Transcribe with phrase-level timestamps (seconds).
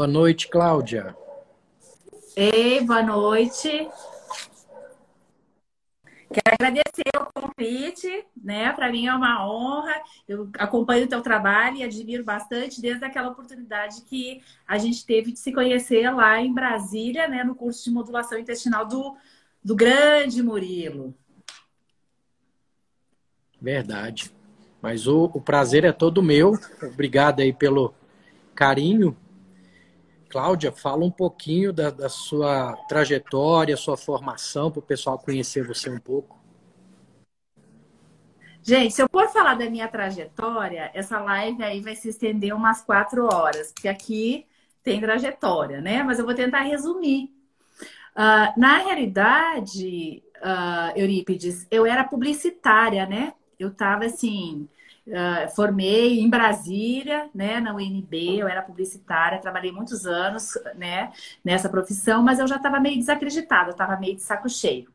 [0.00, 1.14] Boa noite, Cláudia.
[2.34, 3.68] Ei, boa noite.
[6.32, 8.72] Quero agradecer o convite, né?
[8.72, 9.92] Para mim é uma honra.
[10.26, 15.32] Eu acompanho o teu trabalho e admiro bastante desde aquela oportunidade que a gente teve
[15.32, 17.44] de se conhecer lá em Brasília, né?
[17.44, 19.14] No curso de modulação intestinal do,
[19.62, 21.14] do grande Murilo.
[23.60, 24.32] Verdade.
[24.80, 26.58] Mas o, o prazer é todo meu.
[26.82, 27.92] Obrigado aí pelo
[28.54, 29.14] carinho
[30.30, 35.90] Cláudia, fala um pouquinho da, da sua trajetória, sua formação, para o pessoal conhecer você
[35.90, 36.38] um pouco.
[38.62, 42.80] Gente, se eu for falar da minha trajetória, essa live aí vai se estender umas
[42.80, 44.46] quatro horas, porque aqui
[44.84, 46.02] tem trajetória, né?
[46.04, 47.32] Mas eu vou tentar resumir.
[48.14, 53.32] Uh, na realidade, uh, Eurípides, eu era publicitária, né?
[53.58, 54.68] Eu estava assim,
[55.10, 61.10] Uh, formei em Brasília, né, na UNB, eu era publicitária, trabalhei muitos anos, né,
[61.44, 64.88] nessa profissão, mas eu já estava meio desacreditada, estava meio de saco cheio.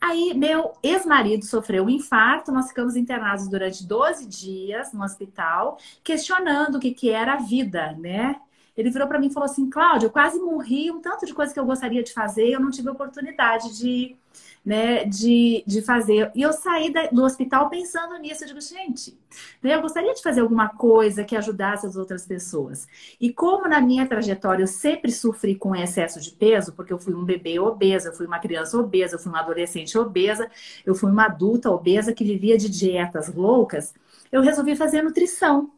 [0.00, 6.76] Aí, meu ex-marido sofreu um infarto, nós ficamos internados durante 12 dias no hospital, questionando
[6.76, 8.36] o que, que era a vida, né?
[8.76, 11.52] Ele virou para mim e falou assim: Cláudia, eu quase morri, um tanto de coisa
[11.52, 14.16] que eu gostaria de fazer, eu não tive oportunidade de,
[14.64, 16.30] né, de, de fazer.
[16.34, 18.44] E eu saí da, do hospital pensando nisso.
[18.44, 19.18] Eu digo, gente,
[19.62, 22.86] né, eu gostaria de fazer alguma coisa que ajudasse as outras pessoas.
[23.20, 27.14] E como na minha trajetória eu sempre sofri com excesso de peso, porque eu fui
[27.14, 30.50] um bebê obeso, eu fui uma criança obesa, eu fui uma adolescente obesa,
[30.84, 33.94] eu fui uma adulta obesa que vivia de dietas loucas,
[34.30, 35.70] eu resolvi fazer nutrição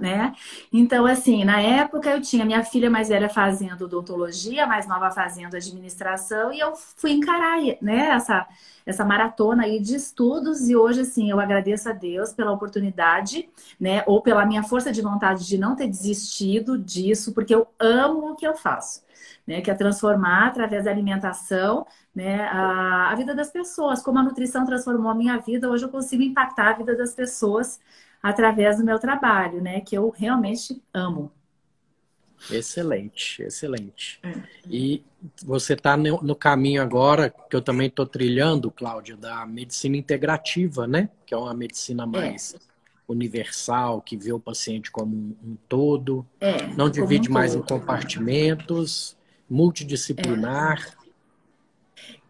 [0.00, 0.34] né?
[0.72, 5.56] Então, assim, na época eu tinha minha filha mais velha fazendo odontologia, mais nova fazendo
[5.56, 8.46] administração, e eu fui encarar, né, essa,
[8.84, 14.02] essa maratona aí de estudos, e hoje, assim, eu agradeço a Deus pela oportunidade, né,
[14.06, 18.36] ou pela minha força de vontade de não ter desistido disso, porque eu amo o
[18.36, 19.04] que eu faço.
[19.46, 24.02] Né, que é transformar através da alimentação né, a, a vida das pessoas.
[24.02, 27.78] Como a nutrição transformou a minha vida, hoje eu consigo impactar a vida das pessoas
[28.24, 29.82] através do meu trabalho, né?
[29.82, 31.30] Que eu realmente amo.
[32.50, 34.18] Excelente, excelente.
[34.22, 34.32] É.
[34.66, 35.04] E
[35.44, 40.86] você está no, no, caminho agora, que eu também estou trilhando, Cláudia, da medicina integrativa,
[40.86, 41.10] né?
[41.26, 42.06] Que é uma medicina é.
[42.06, 42.58] mais é.
[43.06, 47.62] universal, que vê o paciente como um, um todo, é, não divide um mais todo.
[47.62, 49.18] em compartimentos,
[49.48, 50.96] multidisciplinar.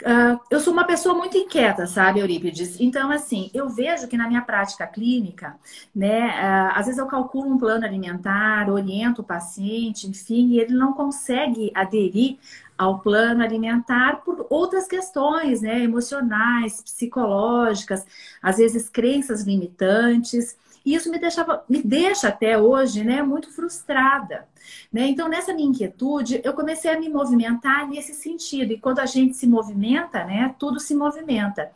[0.02, 2.78] Uh, eu sou uma pessoa muito inquieta, sabe, Eurípides?
[2.78, 5.56] Então, assim, eu vejo que na minha prática clínica,
[5.94, 10.74] né, uh, às vezes eu calculo um plano alimentar, oriento o paciente, enfim, e ele
[10.74, 12.36] não consegue aderir
[12.76, 18.04] ao plano alimentar por outras questões, né, emocionais, psicológicas,
[18.42, 20.56] às vezes crenças limitantes.
[20.84, 24.46] E isso me, deixava, me deixa até hoje né, muito frustrada.
[24.92, 25.06] Né?
[25.06, 28.72] Então, nessa minha inquietude, eu comecei a me movimentar nesse sentido.
[28.72, 31.70] E quando a gente se movimenta, né, tudo se movimenta.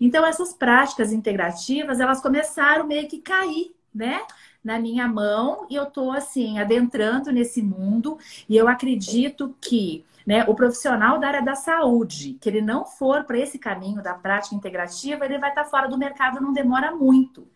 [0.00, 4.20] Então, essas práticas integrativas, elas começaram meio que cair, né?
[4.64, 8.16] na minha mão e eu estou assim adentrando nesse mundo
[8.48, 13.24] e eu acredito que né, o profissional da área da saúde, que ele não for
[13.24, 16.94] para esse caminho da prática integrativa, ele vai estar tá fora do mercado, não demora
[16.94, 17.46] muito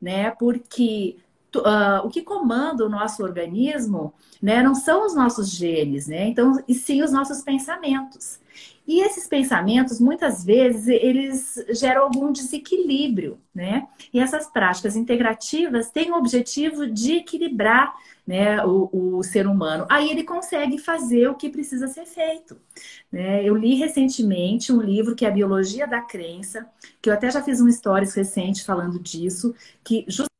[0.00, 0.30] né?
[0.30, 1.16] Porque
[1.58, 6.28] uh, o que comanda o nosso organismo, né, não são os nossos genes, né?
[6.28, 8.38] Então, e sim os nossos pensamentos.
[8.86, 13.86] E esses pensamentos, muitas vezes, eles geram algum desequilíbrio, né?
[14.12, 17.94] E essas práticas integrativas têm o objetivo de equilibrar
[18.30, 19.86] né, o, o ser humano.
[19.90, 22.56] Aí ele consegue fazer o que precisa ser feito.
[23.10, 23.42] Né?
[23.42, 26.64] Eu li recentemente um livro que é a Biologia da Crença,
[27.02, 30.30] que eu até já fiz um stories recente falando disso, que justamente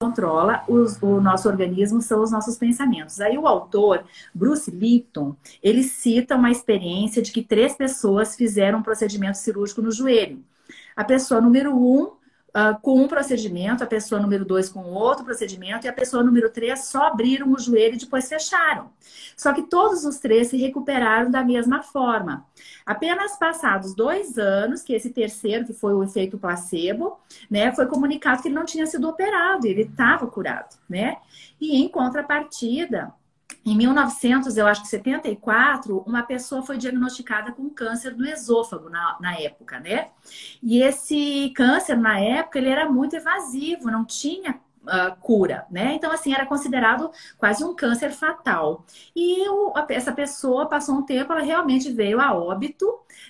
[0.00, 3.20] controla os, o nosso organismo são os nossos pensamentos.
[3.20, 8.82] Aí o autor, Bruce Lipton, ele cita uma experiência de que três pessoas fizeram um
[8.84, 10.44] procedimento cirúrgico no joelho.
[10.94, 12.12] A pessoa número um
[12.54, 16.50] uh, com um procedimento, a pessoa número dois com outro procedimento, e a pessoa número
[16.50, 18.90] três só abriram o joelho e depois fecharam.
[19.36, 22.46] Só que todos os três se recuperaram da mesma forma.
[22.84, 27.18] Apenas passados dois anos, que esse terceiro, que foi o efeito placebo,
[27.50, 31.16] né, foi comunicado que ele não tinha sido operado, ele estava curado, né?
[31.60, 33.12] E em contrapartida,
[33.64, 39.16] em 1900, eu acho que 74, uma pessoa foi diagnosticada com câncer do esôfago na,
[39.20, 40.10] na época, né?
[40.62, 45.94] E esse câncer, na época, ele era muito evasivo, não tinha uh, cura, né?
[45.94, 48.84] Então, assim, era considerado quase um câncer fatal.
[49.14, 52.86] E o, a, essa pessoa passou um tempo, ela realmente veio a óbito,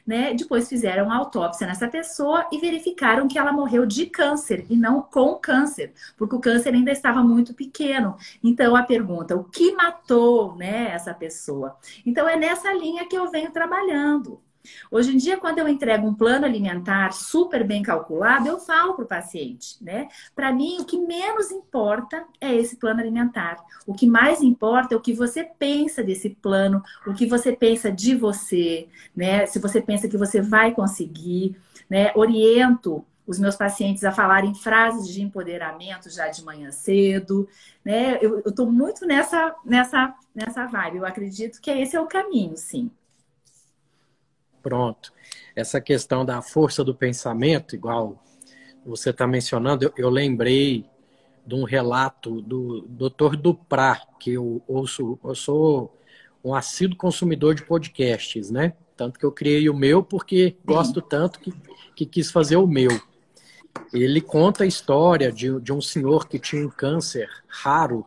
[0.07, 0.35] né?
[0.35, 5.03] Depois fizeram uma autópsia nessa pessoa e verificaram que ela morreu de câncer e não
[5.03, 8.17] com câncer, porque o câncer ainda estava muito pequeno.
[8.43, 11.77] Então, a pergunta, o que matou, né, essa pessoa?
[12.07, 14.41] Então, é nessa linha que eu venho trabalhando.
[14.91, 19.05] Hoje em dia, quando eu entrego um plano alimentar super bem calculado, eu falo para
[19.05, 20.09] o paciente, né?
[20.35, 23.57] Para mim, o que menos importa é esse plano alimentar.
[23.87, 27.91] O que mais importa é o que você pensa desse plano, o que você pensa
[27.91, 29.47] de você, né?
[29.47, 31.57] Se você pensa que você vai conseguir,
[31.89, 32.13] né?
[32.15, 37.49] Oriento os meus pacientes a falarem frases de empoderamento já de manhã cedo,
[37.85, 38.19] né?
[38.21, 40.99] Eu estou muito nessa, nessa, nessa vibe.
[40.99, 42.91] Eu acredito que esse é o caminho, sim.
[44.63, 45.13] Pronto.
[45.55, 48.23] Essa questão da força do pensamento, igual
[48.85, 50.87] você está mencionando, eu, eu, lembrei
[51.47, 53.37] de um relato do Dr.
[53.37, 55.97] Duprá, que eu ouço, eu sou
[56.45, 58.75] um assíduo consumidor de podcasts, né?
[58.97, 61.53] Tanto que eu criei o meu porque gosto tanto que,
[61.95, 62.91] que quis fazer o meu.
[63.93, 68.07] Ele conta a história de, de um senhor que tinha um câncer raro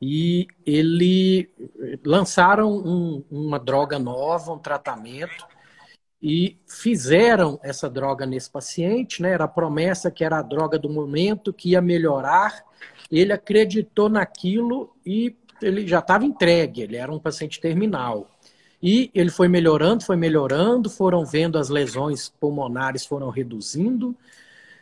[0.00, 1.50] e ele
[2.04, 5.46] lançaram um, uma droga nova, um tratamento
[6.22, 9.30] e fizeram essa droga nesse paciente, né?
[9.32, 12.62] Era a promessa que era a droga do momento, que ia melhorar.
[13.10, 18.28] Ele acreditou naquilo e ele já estava entregue, ele era um paciente terminal.
[18.82, 24.16] E ele foi melhorando, foi melhorando, foram vendo as lesões pulmonares foram reduzindo.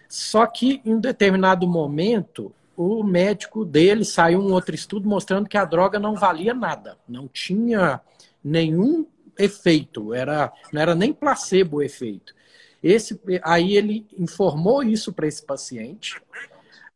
[0.08, 5.56] Só que em um determinado momento, o médico dele saiu um outro estudo mostrando que
[5.56, 8.00] a droga não valia nada, não tinha
[8.43, 9.05] nenhum
[9.38, 12.35] efeito, era, não era nem placebo o efeito.
[12.82, 16.20] Esse, aí ele informou isso para esse paciente.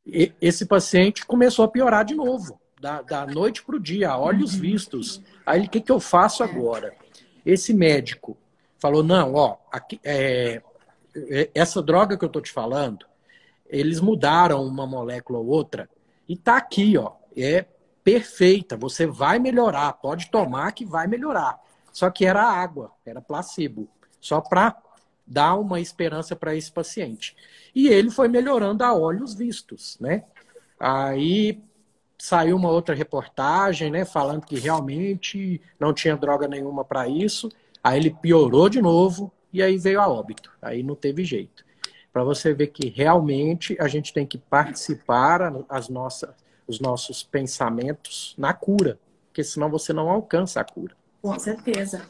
[0.07, 4.55] E esse paciente começou a piorar de novo, da, da noite para o dia, olhos
[4.55, 5.23] vistos.
[5.47, 6.95] Aí o que, que eu faço agora?
[7.45, 8.37] Esse médico
[8.79, 10.61] falou: não, ó, aqui, é,
[11.15, 13.07] é essa droga que eu estou te falando,
[13.67, 15.89] eles mudaram uma molécula ou outra
[16.29, 17.65] e tá aqui, ó, é
[18.05, 18.77] perfeita.
[18.77, 21.59] Você vai melhorar, pode tomar que vai melhorar.
[21.93, 23.89] Só que era água, era placebo,
[24.21, 24.77] só para
[25.27, 27.37] dar uma esperança para esse paciente.
[27.75, 30.25] E ele foi melhorando a olhos vistos, né?
[30.79, 31.63] Aí
[32.19, 37.51] saiu uma outra reportagem, né, falando que realmente não tinha droga nenhuma para isso.
[37.83, 40.53] Aí ele piorou de novo e aí veio a óbito.
[40.63, 41.65] Aí não teve jeito.
[42.13, 46.31] Para você ver que realmente a gente tem que participar as nossas,
[46.67, 50.95] os nossos pensamentos na cura, porque senão você não alcança a cura.
[51.23, 52.03] Com certeza.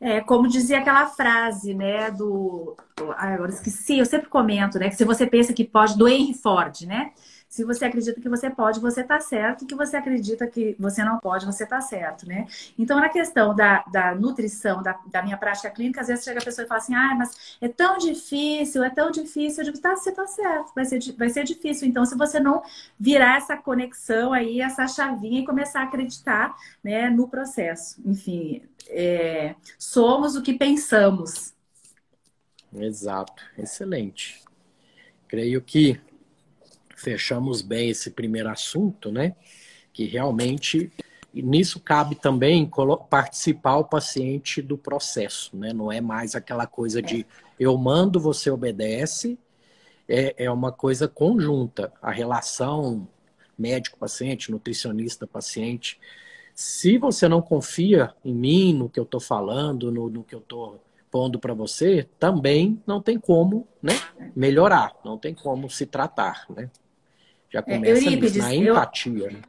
[0.00, 2.74] É, como dizia aquela frase, né, do...
[3.18, 6.86] agora esqueci, eu sempre comento, né, que se você pensa que pode, do Henry Ford,
[6.86, 7.12] né?
[7.50, 9.66] Se você acredita que você pode, você está certo.
[9.66, 12.46] Que você acredita que você não pode, você está certo, né?
[12.78, 16.44] Então, na questão da, da nutrição, da, da, minha prática clínica, às vezes chega a
[16.44, 19.64] pessoa e fala assim, ah, mas é tão difícil, é tão difícil.
[19.64, 21.88] Eu digo, tá, você está certo, vai ser, vai ser difícil.
[21.88, 22.62] Então, se você não
[22.98, 26.54] virar essa conexão aí, essa chavinha e começar a acreditar
[26.84, 28.00] né, no processo.
[28.06, 31.52] Enfim, é, somos o que pensamos.
[32.72, 34.40] Exato, excelente.
[35.26, 36.00] Creio que
[37.00, 39.34] fechamos bem esse primeiro assunto, né?
[39.92, 40.92] Que realmente
[41.32, 42.68] nisso cabe também
[43.08, 45.72] participar o paciente do processo, né?
[45.72, 47.26] Não é mais aquela coisa de
[47.58, 49.38] eu mando, você obedece.
[50.08, 51.92] É, é uma coisa conjunta.
[52.02, 53.06] A relação
[53.56, 56.00] médico-paciente, nutricionista-paciente.
[56.54, 60.40] Se você não confia em mim, no que eu estou falando, no, no que eu
[60.40, 63.92] estou pondo para você, também não tem como né,
[64.34, 66.46] melhorar, não tem como se tratar.
[66.48, 66.70] Né?
[67.50, 69.24] Já é, começa é, Eurípides, na empatia.
[69.26, 69.32] Eu...
[69.32, 69.40] Né?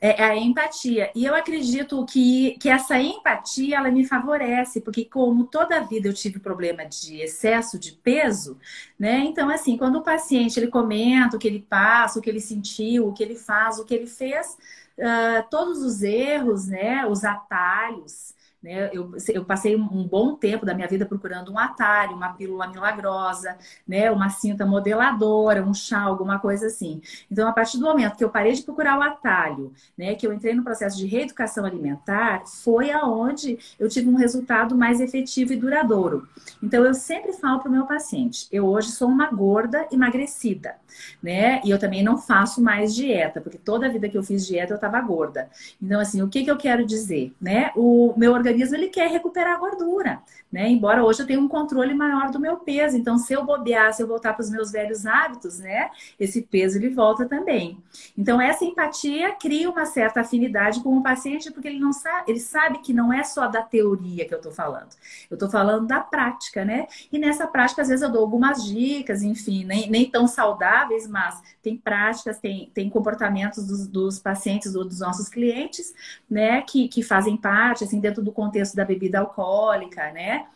[0.00, 1.10] É, é a empatia.
[1.14, 6.06] E eu acredito que, que essa empatia ela me favorece, porque como toda a vida
[6.06, 8.58] eu tive problema de excesso de peso,
[8.98, 9.20] né?
[9.20, 13.08] Então, assim, quando o paciente ele comenta o que ele passa, o que ele sentiu,
[13.08, 14.56] o que ele faz, o que ele fez,
[14.98, 17.06] uh, todos os erros, né?
[17.06, 18.90] Os atalhos, Né?
[18.92, 23.56] Eu, eu passei um bom tempo da minha vida procurando um atalho, uma pílula milagrosa,
[23.86, 24.10] né?
[24.10, 27.00] uma cinta modeladora, um chá, alguma coisa assim.
[27.30, 30.14] Então, a partir do momento que eu parei de procurar o atalho, né?
[30.14, 35.00] que eu entrei no processo de reeducação alimentar, foi aonde eu tive um resultado mais
[35.00, 36.28] efetivo e duradouro.
[36.62, 40.76] Então, eu sempre falo para o meu paciente: eu hoje sou uma gorda emagrecida,
[41.22, 41.60] né?
[41.64, 44.72] E eu também não faço mais dieta, porque toda a vida que eu fiz dieta
[44.72, 45.48] eu estava gorda.
[45.80, 47.32] Então, assim, o que, que eu quero dizer?
[47.40, 47.70] Né?
[47.76, 50.68] O meu organismo ele quer recuperar gordura, né?
[50.68, 52.96] Embora hoje eu tenha um controle maior do meu peso.
[52.96, 55.90] Então, se eu bobear, se eu voltar para os meus velhos hábitos, né?
[56.18, 57.78] Esse peso ele volta também.
[58.16, 62.40] Então, essa empatia cria uma certa afinidade com o paciente, porque ele não sabe, ele
[62.40, 64.90] sabe que não é só da teoria que eu estou falando.
[65.30, 66.86] Eu estou falando da prática, né?
[67.12, 71.40] E nessa prática, às vezes, eu dou algumas dicas, enfim, nem, nem tão saudáveis, mas
[71.62, 75.92] tem práticas, tem, tem comportamentos dos, dos pacientes ou dos nossos clientes,
[76.30, 76.62] né?
[76.62, 80.46] Que, que fazem parte, assim, dentro do contexto da bebida alcoólica, né?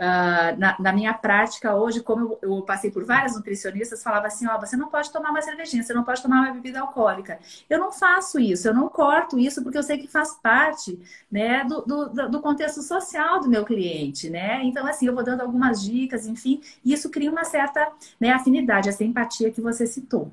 [0.00, 4.48] Uh, na, na, minha prática hoje, como eu, eu, passei por várias nutricionistas, falava assim:
[4.48, 7.38] ó, você não pode tomar uma cervejinha, você não pode tomar uma bebida alcoólica.
[7.68, 10.98] Eu não faço isso, eu não corto isso porque eu sei que faz parte
[11.30, 14.64] né, do, do, do contexto social do meu cliente, né?
[14.64, 17.86] Então, assim, eu vou dando algumas dicas, enfim, e isso cria uma certa
[18.18, 20.32] né, afinidade, essa empatia que você citou.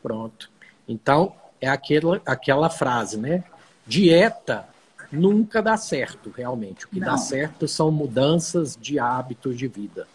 [0.00, 0.48] Pronto.
[0.86, 3.42] Então, é aquela, aquela frase, né?
[3.84, 4.75] Dieta
[5.10, 6.86] nunca dá certo, realmente.
[6.86, 7.06] O que Não.
[7.06, 10.06] dá certo são mudanças de hábitos de vida.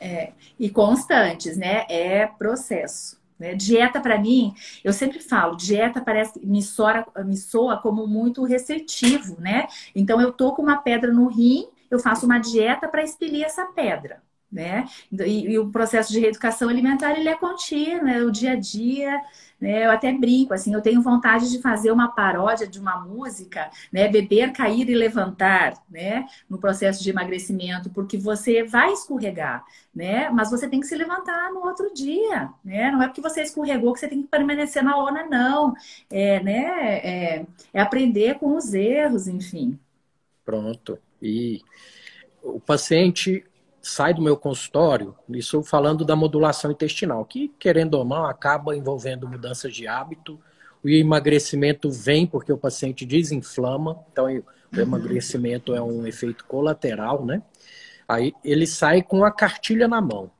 [0.00, 1.86] É, e constantes, né?
[1.88, 3.18] É processo.
[3.38, 3.54] Né?
[3.54, 9.36] Dieta, para mim, eu sempre falo, dieta parece me soa, me soa como muito restritivo,
[9.40, 9.66] né?
[9.94, 13.66] Então, eu tô com uma pedra no rim, eu faço uma dieta para expelir essa
[13.66, 14.22] pedra.
[14.50, 14.86] Né?
[15.12, 19.20] E, e, o processo de reeducação alimentar ele é contínuo, é o dia a dia,
[19.60, 19.86] né?
[19.86, 24.08] Eu até brinco, assim, eu tenho vontade de fazer uma paródia de uma música, né?
[24.08, 26.26] Beber, cair e levantar, né?
[26.48, 30.28] No processo de emagrecimento, porque você vai escorregar, né?
[30.30, 32.90] Mas você tem que se levantar no outro dia, né?
[32.90, 35.74] Não é porque você escorregou que você tem que permanecer na lona, não.
[36.10, 36.98] É, né?
[36.98, 39.78] É, é aprender com os erros, enfim.
[40.44, 40.98] Pronto.
[41.20, 41.62] E
[42.42, 43.44] o paciente
[43.86, 49.28] sai do meu consultório, isso falando da modulação intestinal, que, querendo ou não, acaba envolvendo
[49.28, 50.40] mudanças de hábito.
[50.82, 57.40] O emagrecimento vem porque o paciente desinflama, então o emagrecimento é um efeito colateral, né?
[58.08, 60.30] Aí ele sai com a cartilha na mão.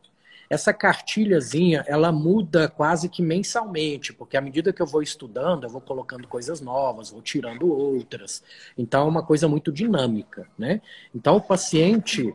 [0.51, 5.71] Essa cartilhazinha, ela muda quase que mensalmente, porque à medida que eu vou estudando, eu
[5.71, 8.43] vou colocando coisas novas, vou tirando outras.
[8.77, 10.81] Então é uma coisa muito dinâmica, né?
[11.15, 12.35] Então o paciente,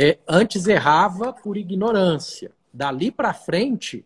[0.00, 2.52] é, antes errava por ignorância.
[2.72, 4.04] Dali para frente,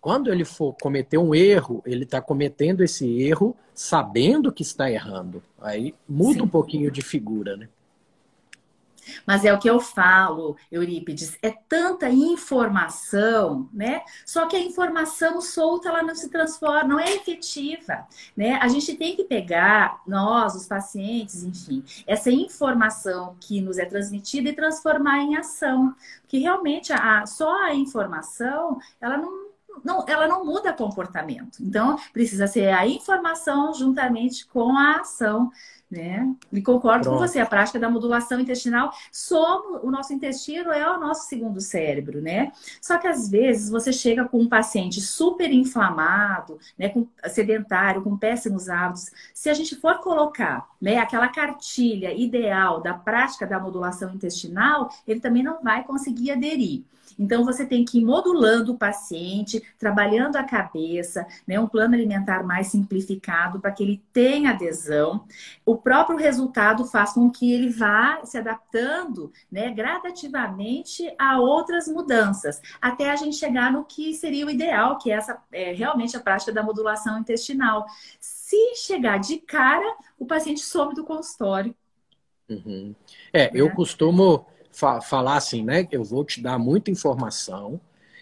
[0.00, 5.42] quando ele for cometer um erro, ele está cometendo esse erro sabendo que está errando.
[5.60, 6.42] Aí muda Sim.
[6.42, 7.68] um pouquinho de figura, né?
[9.26, 14.02] Mas é o que eu falo, Eurípides, é tanta informação, né?
[14.24, 18.06] Só que a informação solta ela não se transforma, não é efetiva,
[18.36, 18.58] né?
[18.60, 24.48] A gente tem que pegar nós, os pacientes, enfim, essa informação que nos é transmitida
[24.48, 25.94] e transformar em ação,
[26.28, 29.52] que realmente a, só a informação, ela não
[29.84, 31.58] não, ela não muda comportamento.
[31.60, 35.50] Então, precisa ser a informação juntamente com a ação
[35.92, 36.34] né?
[36.50, 37.18] E concordo Pronto.
[37.18, 41.60] com você, a prática da modulação intestinal, somos, o nosso intestino é o nosso segundo
[41.60, 42.50] cérebro, né?
[42.80, 48.16] Só que às vezes você chega com um paciente super inflamado, né, com sedentário, com
[48.16, 54.14] péssimos hábitos, se a gente for colocar, né, aquela cartilha ideal da prática da modulação
[54.14, 56.84] intestinal, ele também não vai conseguir aderir.
[57.18, 62.42] Então, você tem que ir modulando o paciente, trabalhando a cabeça, né, um plano alimentar
[62.42, 65.24] mais simplificado para que ele tenha adesão.
[65.64, 72.60] O próprio resultado faz com que ele vá se adaptando né, gradativamente a outras mudanças,
[72.80, 76.20] até a gente chegar no que seria o ideal, que é essa é, realmente a
[76.20, 77.86] prática da modulação intestinal.
[78.20, 81.74] Se chegar de cara, o paciente some do consultório.
[82.48, 82.94] Uhum.
[83.32, 83.74] É, eu né?
[83.74, 85.86] costumo fa falar assim, né?
[85.92, 87.80] Eu vou te dar muita informação.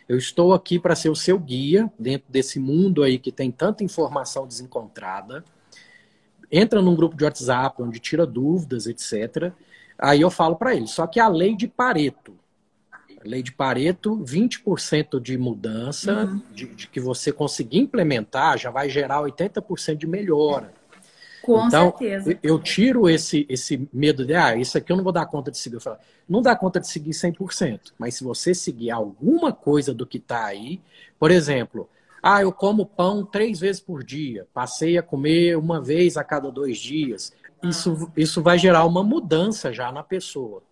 [0.09, 3.85] Eu estou aqui para ser o seu guia dentro desse mundo aí que tem tanta
[3.85, 5.45] informação desencontrada.
[6.50, 9.52] Entra num grupo de WhatsApp onde tira dúvidas, etc.
[9.97, 10.88] Aí eu falo para ele.
[10.88, 12.35] Só que a lei de Pareto,
[12.92, 16.42] a lei de Pareto, 20% de mudança, uhum.
[16.52, 20.73] de, de, que você conseguir implementar, já vai gerar 80% de melhora.
[21.42, 22.38] Com então, certeza.
[22.42, 25.59] Eu tiro esse, esse medo de, ah, isso aqui eu não vou dar conta de
[25.59, 25.76] seguir.
[25.76, 30.06] Eu falo, não dá conta de seguir 100%, mas se você seguir alguma coisa do
[30.06, 30.80] que está aí,
[31.18, 31.88] por exemplo,
[32.23, 36.50] ah, eu como pão três vezes por dia, passei a comer uma vez a cada
[36.50, 37.32] dois dias.
[37.62, 40.62] isso, isso vai gerar uma mudança já na pessoa.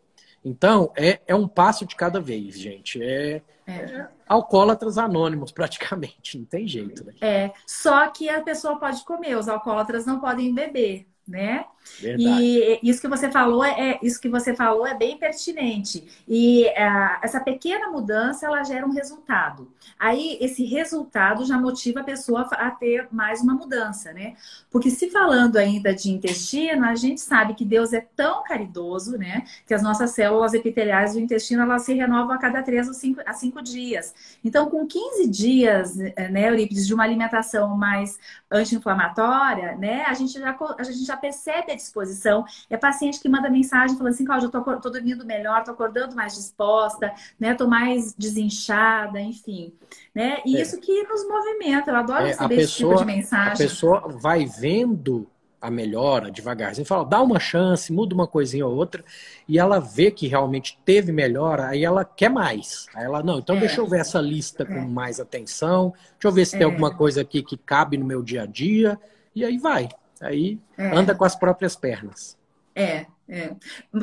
[0.45, 3.03] Então, é, é um passo de cada vez, gente.
[3.03, 3.73] É, é.
[3.73, 6.39] é alcoólatras anônimos, praticamente.
[6.39, 7.15] Não tem jeito, né?
[7.21, 7.53] É.
[7.67, 11.67] Só que a pessoa pode comer, os alcoólatras não podem beber né?
[12.01, 12.43] Verdade.
[12.43, 16.07] E isso que você falou é, é isso que você falou é bem pertinente.
[16.29, 19.71] E uh, essa pequena mudança ela gera um resultado.
[19.99, 24.35] Aí esse resultado já motiva a pessoa a ter mais uma mudança, né?
[24.71, 29.45] Porque se falando ainda de intestino, a gente sabe que Deus é tão caridoso, né?
[29.67, 32.89] Que as nossas células epiteliais do intestino elas se renovam a cada três
[33.27, 34.15] a cinco dias.
[34.45, 38.19] Então, com 15 dias, né, Eurípides, de uma alimentação mais
[38.51, 40.05] anti-inflamatória, né?
[40.07, 42.45] A gente já a gente já percebe a disposição.
[42.69, 46.15] É paciente que manda mensagem falando assim, Cláudia, eu tô, tô dormindo melhor, tô acordando
[46.15, 47.55] mais disposta, né?
[47.55, 49.73] Tô mais desinchada, enfim.
[50.15, 50.41] Né?
[50.45, 50.63] E é.
[50.63, 51.91] isso que nos movimenta.
[51.91, 53.53] Eu adoro é, receber esse tipo de mensagem.
[53.53, 55.27] A pessoa vai vendo
[55.61, 59.05] a melhora devagarzinho, fala, dá uma chance, muda uma coisinha ou outra,
[59.47, 62.87] e ela vê que realmente teve melhora, aí ela quer mais.
[62.95, 63.61] Aí ela, não, então é.
[63.61, 64.87] deixa eu ver essa lista com é.
[64.87, 66.65] mais atenção, deixa eu ver se tem é.
[66.65, 68.99] alguma coisa aqui que cabe no meu dia a dia,
[69.35, 69.89] e aí vai.
[70.21, 70.97] Aí é.
[70.97, 72.37] anda com as próprias pernas.
[72.75, 73.57] É, é.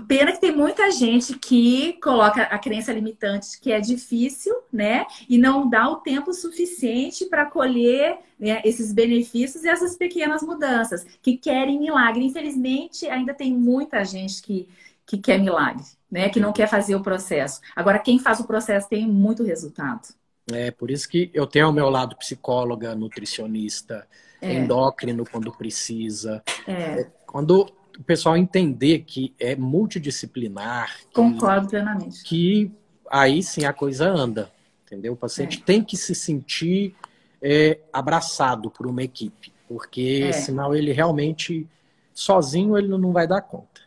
[0.06, 5.06] Pena que tem muita gente que coloca a crença limitante que é difícil, né?
[5.30, 11.06] E não dá o tempo suficiente para colher né, esses benefícios e essas pequenas mudanças,
[11.22, 12.26] que querem milagre.
[12.26, 14.68] Infelizmente, ainda tem muita gente que,
[15.06, 16.28] que quer milagre, né?
[16.28, 17.62] Que não quer fazer o processo.
[17.74, 20.10] Agora, quem faz o processo tem muito resultado.
[20.52, 24.06] É, por isso que eu tenho ao meu lado psicóloga, nutricionista,
[24.46, 24.54] é.
[24.54, 26.44] endócrino quando precisa.
[26.68, 26.72] É.
[26.72, 27.12] é.
[27.26, 30.98] Quando o pessoal entender que é multidisciplinar.
[31.00, 32.24] Que, Concordo plenamente.
[32.24, 32.72] Que
[33.10, 34.52] aí sim a coisa anda,
[34.86, 35.14] entendeu?
[35.14, 35.64] O paciente é.
[35.64, 36.96] tem que se sentir
[37.42, 41.68] é, abraçado por uma equipe, porque senão ele realmente,
[42.14, 43.82] sozinho, ele não vai dar conta.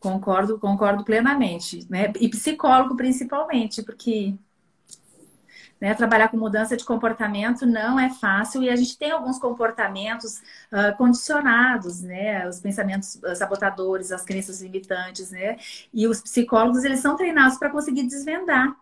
[0.00, 2.12] Concordo, concordo plenamente, né?
[2.20, 4.34] E psicólogo principalmente, porque
[5.80, 5.94] né?
[5.94, 10.38] Trabalhar com mudança de comportamento não é fácil e a gente tem alguns comportamentos
[10.72, 12.48] uh, condicionados, né?
[12.48, 15.56] Os pensamentos sabotadores, as crenças limitantes, né?
[15.92, 18.74] E os psicólogos, eles são treinados para conseguir desvendar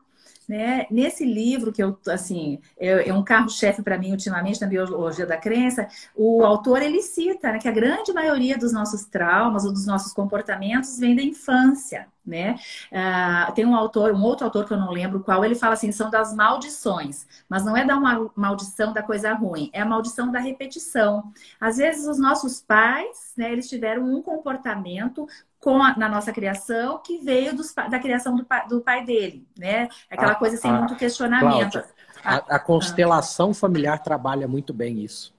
[0.53, 0.87] né?
[0.91, 5.38] Nesse livro, que eu, assim, é, é um carro-chefe para mim ultimamente na Biologia da
[5.38, 9.87] Crença, o autor ele cita né, que a grande maioria dos nossos traumas ou dos
[9.87, 12.07] nossos comportamentos vem da infância.
[12.25, 12.57] Né?
[12.93, 15.91] Uh, tem um autor, um outro autor que eu não lembro qual, ele fala assim,
[15.91, 20.31] são das maldições, mas não é da uma maldição da coisa ruim, é a maldição
[20.31, 21.33] da repetição.
[21.59, 26.98] Às vezes os nossos pais, né, eles tiveram um comportamento com a, na nossa criação
[26.98, 29.88] que veio dos, da criação do pai, do pai dele, né?
[30.11, 31.81] Aquela a, coisa sem a, muito questionamento.
[32.22, 35.33] Cláudia, a, constelação familiar trabalha muito bem isso.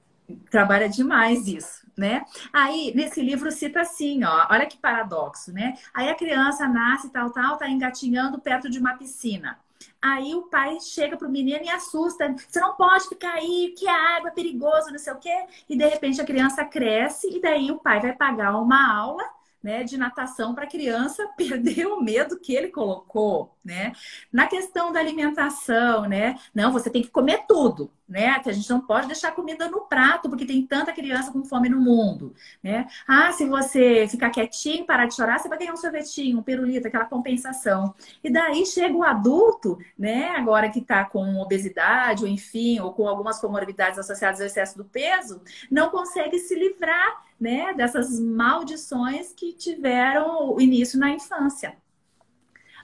[0.49, 1.83] Trabalha demais isso.
[1.95, 2.25] Né?
[2.51, 5.75] Aí, nesse livro cita assim, ó, olha que paradoxo, né?
[5.93, 9.59] Aí a criança nasce, tal, tal, tá engatinhando perto de uma piscina.
[10.01, 12.33] Aí o pai chega pro menino e assusta.
[12.47, 15.45] Você não pode ficar aí, que a água é perigoso, não sei o quê.
[15.69, 19.23] E de repente a criança cresce e daí o pai vai pagar uma aula
[19.63, 23.93] né, de natação para a criança perder o medo que ele colocou, né?
[24.31, 26.37] Na questão da alimentação, né?
[26.53, 28.39] Não, você tem que comer tudo né?
[28.39, 31.69] Que a gente não pode deixar comida no prato, porque tem tanta criança com fome
[31.69, 32.87] no mundo, né?
[33.07, 36.87] Ah, se você ficar quietinho, parar de chorar, você vai ganhar um sorvetinho, um pirulito,
[36.87, 37.95] aquela compensação.
[38.23, 40.29] E daí chega o adulto, né?
[40.29, 44.85] Agora que está com obesidade, ou enfim, ou com algumas comorbidades associadas ao excesso do
[44.85, 47.73] peso, não consegue se livrar, né?
[47.73, 51.75] Dessas maldições que tiveram o início na infância.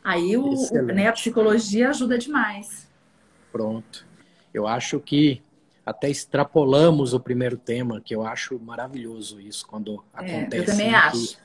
[0.04, 0.54] Aí o,
[0.94, 2.90] né, a psicologia ajuda demais.
[3.52, 4.06] Pronto.
[4.54, 5.42] Eu acho que
[5.86, 10.58] até extrapolamos o primeiro tema, que eu acho maravilhoso isso quando é, acontece.
[10.58, 11.38] Eu também acho.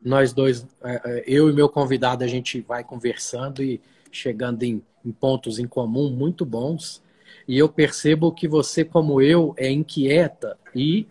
[0.00, 3.80] Nós dois, é, é, eu e meu convidado, a gente vai conversando e
[4.12, 7.02] chegando em, em pontos em comum muito bons.
[7.46, 11.06] E eu percebo que você, como eu, é inquieta e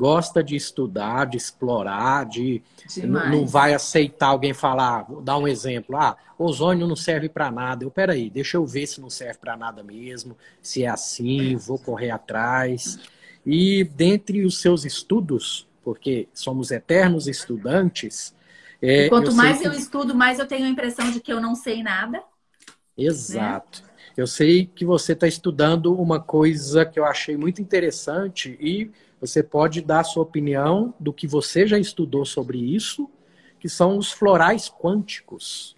[0.00, 2.62] gosta de estudar, de explorar, de
[3.04, 7.84] não vai aceitar alguém falar, vou dar um exemplo, ah, ozônio não serve para nada.
[7.84, 11.78] Eu peraí, deixa eu ver se não serve para nada mesmo, se é assim, vou
[11.78, 12.98] correr atrás.
[13.44, 18.34] E dentre os seus estudos, porque somos eternos estudantes.
[18.80, 19.68] É, quanto eu mais que...
[19.68, 22.22] eu estudo, mais eu tenho a impressão de que eu não sei nada.
[22.96, 23.82] Exato.
[23.82, 23.90] Né?
[24.16, 29.42] Eu sei que você está estudando uma coisa que eu achei muito interessante e você
[29.42, 33.10] pode dar a sua opinião do que você já estudou sobre isso,
[33.58, 35.76] que são os florais quânticos.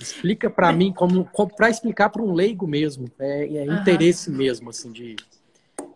[0.00, 4.36] Explica para mim como, para explicar para um leigo mesmo, é, é interesse uhum.
[4.36, 5.16] mesmo assim de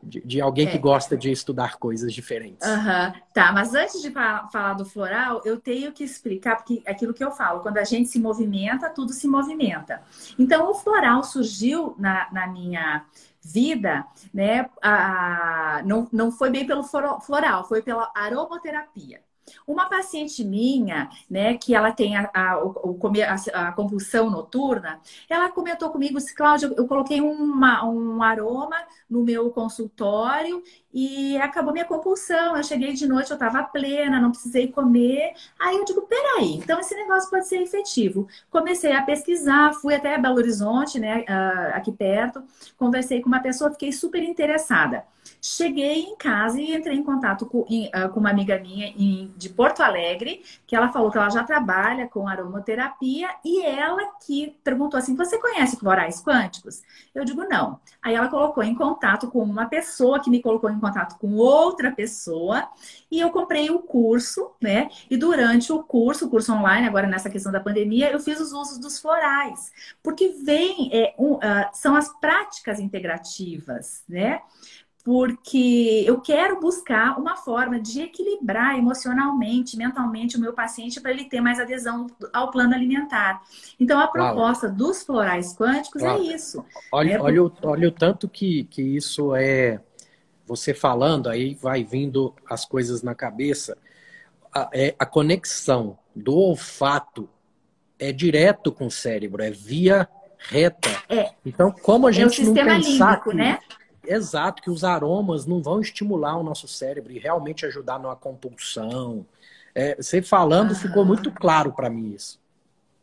[0.03, 0.71] de, de alguém é.
[0.71, 2.67] que gosta de estudar coisas diferentes.
[2.67, 3.13] Uhum.
[3.33, 7.31] Tá, mas antes de falar do floral, eu tenho que explicar, porque aquilo que eu
[7.31, 10.03] falo, quando a gente se movimenta, tudo se movimenta.
[10.39, 13.05] Então, o floral surgiu na, na minha
[13.45, 14.69] vida, né?
[14.83, 19.23] A, não, não foi bem pelo floral, foi pela aromaterapia.
[19.67, 25.91] Uma paciente minha, né, que ela tem a, a, a, a compulsão noturna, ela comentou
[25.91, 28.77] comigo, Cláudia, eu coloquei uma, um aroma
[29.09, 32.57] no meu consultório e acabou minha compulsão.
[32.57, 35.33] Eu cheguei de noite, eu estava plena, não precisei comer.
[35.59, 38.29] Aí eu digo, peraí, então esse negócio pode ser efetivo.
[38.51, 41.25] Comecei a pesquisar, fui até Belo Horizonte, né,
[41.73, 42.43] aqui perto,
[42.77, 45.05] conversei com uma pessoa, fiquei super interessada.
[45.41, 49.49] Cheguei em casa e entrei em contato com, uh, com uma amiga minha em, de
[49.49, 54.99] Porto Alegre, que ela falou que ela já trabalha com aromaterapia e ela que perguntou
[54.99, 56.83] assim: Você conhece florais quânticos?
[57.15, 57.81] Eu digo não.
[58.03, 61.91] Aí ela colocou em contato com uma pessoa que me colocou em contato com outra
[61.93, 62.69] pessoa
[63.11, 64.89] e eu comprei o curso, né?
[65.11, 68.53] E durante o curso, o curso online, agora nessa questão da pandemia, eu fiz os
[68.53, 71.41] usos dos florais, porque vem, é, um, uh,
[71.73, 74.41] são as práticas integrativas, né?
[75.05, 81.25] Porque eu quero buscar uma forma de equilibrar emocionalmente, mentalmente o meu paciente para ele
[81.25, 83.43] ter mais adesão ao plano alimentar.
[83.81, 84.77] Então, a proposta claro.
[84.77, 86.23] dos florais quânticos é claro.
[86.23, 86.65] é isso.
[86.93, 87.21] Olha, é...
[87.21, 89.81] olha, o, olha o tanto que, que isso é.
[90.47, 93.77] Você falando, aí vai vindo as coisas na cabeça.
[94.55, 97.29] A, é, a conexão do olfato
[97.99, 100.91] é direto com o cérebro, é via reta.
[101.09, 101.31] É.
[101.47, 103.59] Então, como a gente é o não pensar límbico, que, né?
[104.05, 109.25] Exato, que os aromas não vão estimular o nosso cérebro e realmente ajudar numa compulsão.
[109.75, 112.41] É, você falando, ficou muito claro para mim isso.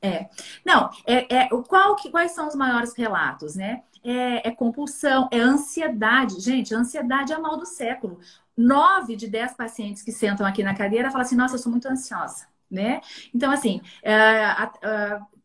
[0.02, 0.30] É.
[0.66, 3.84] Não, é, é, qual, que, quais são os maiores relatos, né?
[4.04, 6.40] É, é, compulsão, é ansiedade.
[6.40, 8.20] Gente, ansiedade é mal do século.
[8.56, 11.88] Nove de dez pacientes que sentam aqui na cadeira falam assim, nossa, eu sou muito
[11.88, 13.02] ansiosa, né?
[13.34, 14.20] Então, assim, é,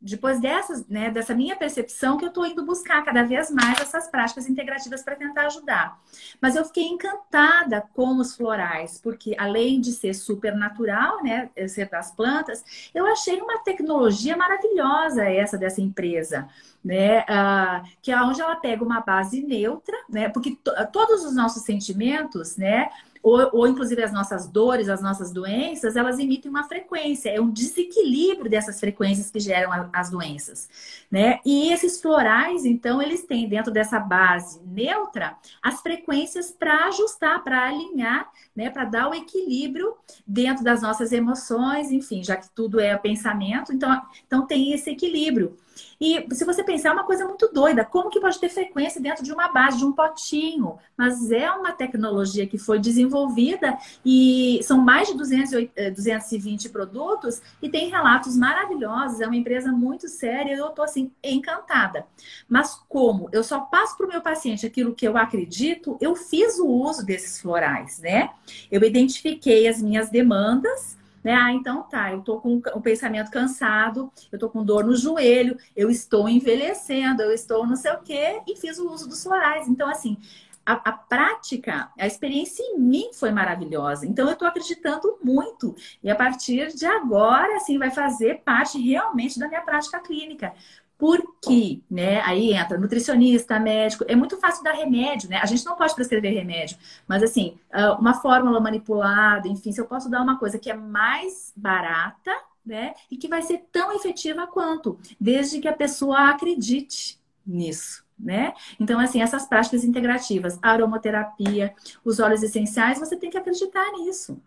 [0.04, 4.06] depois dessas, né, dessa minha percepção que eu estou indo buscar cada vez mais essas
[4.06, 5.98] práticas integrativas para tentar ajudar.
[6.42, 11.88] Mas eu fiquei encantada com os florais, porque além de ser super natural, né, ser
[11.88, 16.46] das plantas, eu achei uma tecnologia maravilhosa essa dessa empresa,
[16.84, 20.58] né, uh, que é onde ela pega uma base neutra, né, porque
[20.92, 22.90] todos os nossos sentimentos, né,
[23.24, 27.50] ou, ou inclusive as nossas dores, as nossas doenças, elas emitem uma frequência, é um
[27.50, 30.68] desequilíbrio dessas frequências que geram a, as doenças,
[31.10, 31.40] né?
[31.42, 37.66] E esses florais, então, eles têm dentro dessa base neutra as frequências para ajustar, para
[37.66, 38.68] alinhar, né?
[38.68, 39.94] Para dar o equilíbrio
[40.26, 45.56] dentro das nossas emoções, enfim, já que tudo é pensamento, então, então tem esse equilíbrio.
[46.00, 47.84] E se você pensar, é uma coisa muito doida.
[47.84, 50.78] Como que pode ter frequência dentro de uma base, de um potinho?
[50.96, 55.50] Mas é uma tecnologia que foi desenvolvida e são mais de 200,
[55.94, 59.20] 220 eh, produtos e tem relatos maravilhosos.
[59.20, 62.06] É uma empresa muito séria e eu estou, assim, encantada.
[62.48, 66.58] Mas como eu só passo para o meu paciente aquilo que eu acredito, eu fiz
[66.58, 68.30] o uso desses florais, né?
[68.70, 71.34] Eu identifiquei as minhas demandas né?
[71.34, 75.56] Ah, então tá, eu tô com o pensamento cansado, eu tô com dor no joelho,
[75.74, 79.66] eu estou envelhecendo, eu estou não sei o quê, e fiz o uso dos florais.
[79.66, 80.18] Então, assim,
[80.66, 84.06] a, a, prática, a experiência em mim foi maravilhosa.
[84.06, 85.74] Então, eu estou acreditando muito.
[86.02, 90.52] E a partir de agora, assim, vai fazer parte realmente da minha prática clínica.
[90.96, 92.20] Porque, né?
[92.22, 94.04] Aí entra nutricionista, médico.
[94.06, 95.38] É muito fácil dar remédio, né?
[95.42, 96.76] A gente não pode prescrever remédio,
[97.06, 100.74] mas assim, ah, uma fórmula manipulada, enfim, se eu posso dar uma coisa que é
[100.74, 102.32] mais barata,
[102.64, 102.94] né?
[103.10, 108.02] E que vai ser tão efetiva quanto, desde que a pessoa acredite nisso.
[108.16, 108.54] Né?
[108.78, 114.40] Então, assim, essas práticas integrativas, aromaterapia, os óleos essenciais, você tem que acreditar nisso.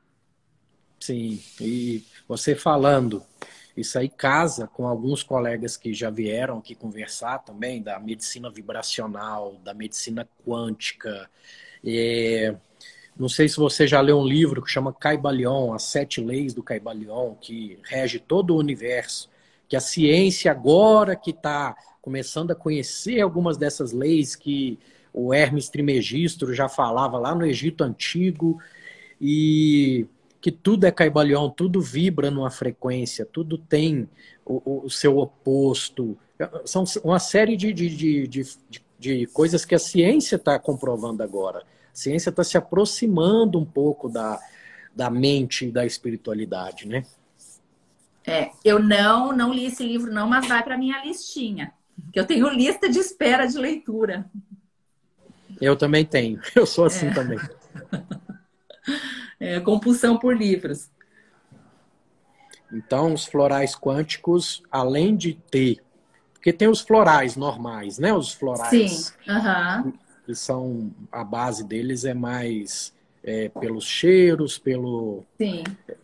[1.00, 3.22] Sim, e você falando
[3.78, 9.56] isso aí casa com alguns colegas que já vieram aqui conversar também da medicina vibracional,
[9.63, 11.30] da medicina quântica.
[11.86, 12.56] É,
[13.16, 16.63] não sei se você já leu um livro que chama Caibalion, As Sete Leis do
[16.63, 19.30] Caibalion, que rege todo o universo.
[19.70, 24.80] Que a ciência agora que está começando a conhecer algumas dessas leis que
[25.13, 28.60] o Hermes Trismegisto já falava lá no Egito Antigo.
[29.22, 30.08] E
[30.48, 34.08] que tudo é caibalion, tudo vibra numa frequência, tudo tem
[34.46, 36.18] o, o seu oposto.
[36.64, 38.48] São uma série de, de, de,
[38.98, 41.60] de, coisas que a ciência está comprovando agora.
[41.60, 44.40] A ciência está se aproximando um pouco da,
[44.96, 47.04] da mente e da espiritualidade, né?
[48.26, 51.74] É, eu não, não li esse livro não, mas vai para minha listinha,
[52.14, 54.26] que eu tenho lista de espera de leitura.
[55.60, 56.40] Eu também tenho.
[56.56, 57.14] Eu sou assim é.
[57.14, 57.38] também.
[59.39, 60.89] É, compulsão por livros.
[62.71, 65.84] Então, os florais quânticos, além de ter.
[66.34, 68.13] Porque tem os florais normais, né?
[68.13, 68.69] Os florais.
[68.69, 69.32] Sim.
[69.32, 69.93] Uhum.
[70.26, 70.91] Que são.
[71.12, 75.23] A base deles é mais é, pelos cheiros, pelo.
[75.38, 75.63] Sim.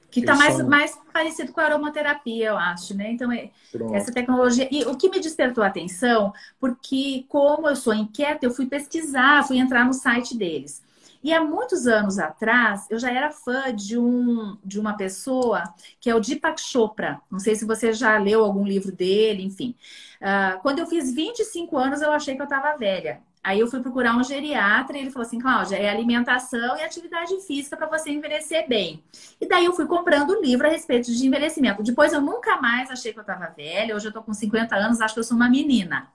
[0.09, 0.67] Que está mais, são...
[0.67, 3.11] mais parecido com a aromaterapia, eu acho, né?
[3.11, 3.49] Então, é,
[3.93, 4.67] essa tecnologia.
[4.71, 9.43] E o que me despertou a atenção, porque, como eu sou inquieta, eu fui pesquisar,
[9.47, 10.83] fui entrar no site deles.
[11.23, 15.63] E há muitos anos atrás, eu já era fã de, um, de uma pessoa
[15.99, 17.21] que é o Deepak Chopra.
[17.31, 19.75] Não sei se você já leu algum livro dele, enfim.
[20.21, 23.21] Uh, quando eu fiz 25 anos, eu achei que eu estava velha.
[23.43, 27.39] Aí eu fui procurar um geriatra e ele falou assim, Cláudia, é alimentação e atividade
[27.41, 29.03] física para você envelhecer bem.
[29.41, 31.84] E daí eu fui comprando o livro a respeito de envelhecimento.
[31.84, 33.95] Depois eu nunca mais achei que eu estava velha.
[33.95, 36.08] Hoje eu estou com 50 anos, acho que eu sou uma menina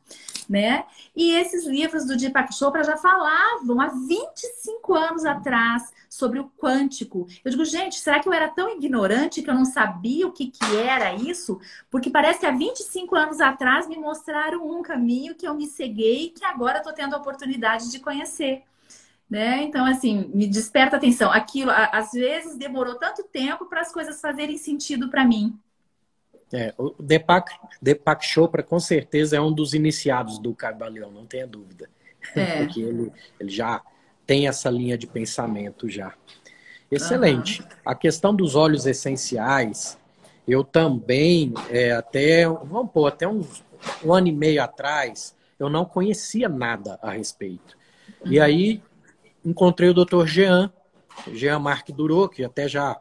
[0.49, 0.87] né?
[1.15, 7.27] E esses livros do Deepak Chopra já falavam há 25 anos atrás sobre o quântico.
[7.45, 10.47] Eu digo, gente, será que eu era tão ignorante que eu não sabia o que,
[10.47, 11.61] que era isso?
[11.91, 16.27] Porque parece que há 25 anos atrás me mostraram um caminho que eu me ceguei
[16.27, 18.63] e que agora estou tendo oportunidade de conhecer.
[19.29, 19.63] Né?
[19.63, 21.31] Então, assim, me desperta atenção.
[21.31, 25.59] Aquilo, às vezes, demorou tanto tempo para as coisas fazerem sentido para mim.
[26.51, 31.47] É, o Deepak, Deepak Chopra com certeza é um dos iniciados do Cabaleão, não tenha
[31.47, 31.91] dúvida.
[32.35, 32.65] É.
[32.65, 33.83] Porque ele, ele já
[34.27, 36.15] tem essa linha de pensamento já.
[36.91, 37.61] Excelente.
[37.61, 37.69] Uhum.
[37.85, 39.99] A questão dos óleos essenciais,
[40.47, 43.63] eu também, é, até, vamos pôr, até uns,
[44.03, 47.77] um ano e meio atrás, eu não conhecia nada a respeito.
[48.25, 48.33] Uhum.
[48.33, 48.83] E aí,
[49.45, 50.27] encontrei o Dr.
[50.27, 50.73] Jean,
[51.33, 52.97] Jean Marc Durou, que até já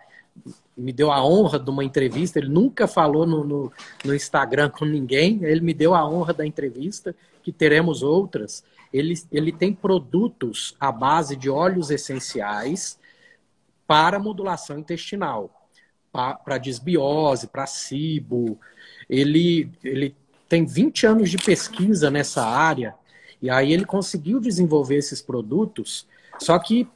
[0.75, 2.39] me deu a honra de uma entrevista.
[2.39, 3.71] Ele nunca falou no, no,
[4.05, 5.43] no, Instagram com ninguém.
[5.43, 8.63] Ele me deu a honra da entrevista, que teremos outras.
[8.93, 12.99] Ele, ele tem produtos à base de óleos essenciais
[13.87, 15.69] para modulação intestinal,
[16.11, 18.59] para desbiose, para cibo.
[19.09, 20.15] Ele, ele
[20.47, 22.95] tem 20 anos de pesquisa nessa área.
[23.41, 26.07] E aí ele conseguiu desenvolver esses produtos,
[26.39, 26.87] só que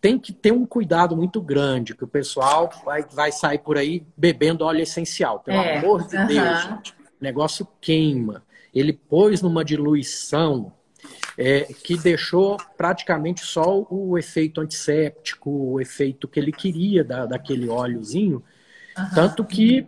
[0.00, 4.04] tem que ter um cuidado muito grande, que o pessoal vai, vai sair por aí
[4.16, 5.40] bebendo óleo essencial.
[5.40, 6.26] Pelo é, amor de uh -huh.
[6.26, 6.92] Deus, gente.
[6.92, 8.42] O negócio queima.
[8.74, 10.72] Ele pôs numa diluição
[11.38, 17.68] é, que deixou praticamente só o efeito antisséptico, o efeito que ele queria da, daquele
[17.68, 18.38] óleozinho.
[18.96, 19.14] Uh -huh.
[19.14, 19.86] Tanto que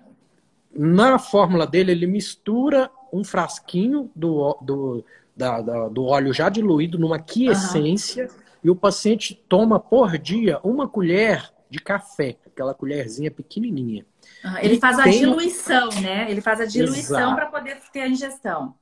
[0.76, 5.04] na fórmula dele ele mistura um frasquinho do, do,
[5.36, 8.26] da, da, do óleo já diluído numa quiescência.
[8.26, 14.06] Uh -huh e o paciente toma por dia uma colher de café, aquela colherzinha pequenininha.
[14.42, 14.58] Uhum.
[14.58, 16.30] Ele e faz a diluição, né?
[16.30, 18.74] Ele faz a diluição para poder ter a ingestão.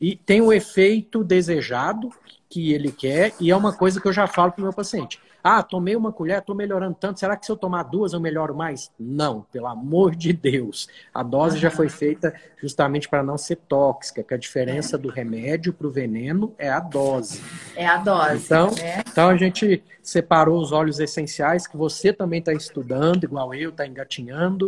[0.00, 2.10] E tem o efeito desejado
[2.48, 5.20] que ele quer, e é uma coisa que eu já falo para o meu paciente.
[5.48, 7.20] Ah, tomei uma colher, estou melhorando tanto.
[7.20, 8.90] Será que se eu tomar duas eu melhoro mais?
[8.98, 10.88] Não, pelo amor de Deus.
[11.14, 14.98] A dose já foi feita justamente para não ser tóxica, que a diferença é.
[14.98, 17.40] do remédio para o veneno é a dose.
[17.76, 18.44] É a dose.
[18.44, 19.04] Então, né?
[19.08, 23.86] então a gente separou os óleos essenciais que você também está estudando, igual eu, está
[23.86, 24.66] engatinhando.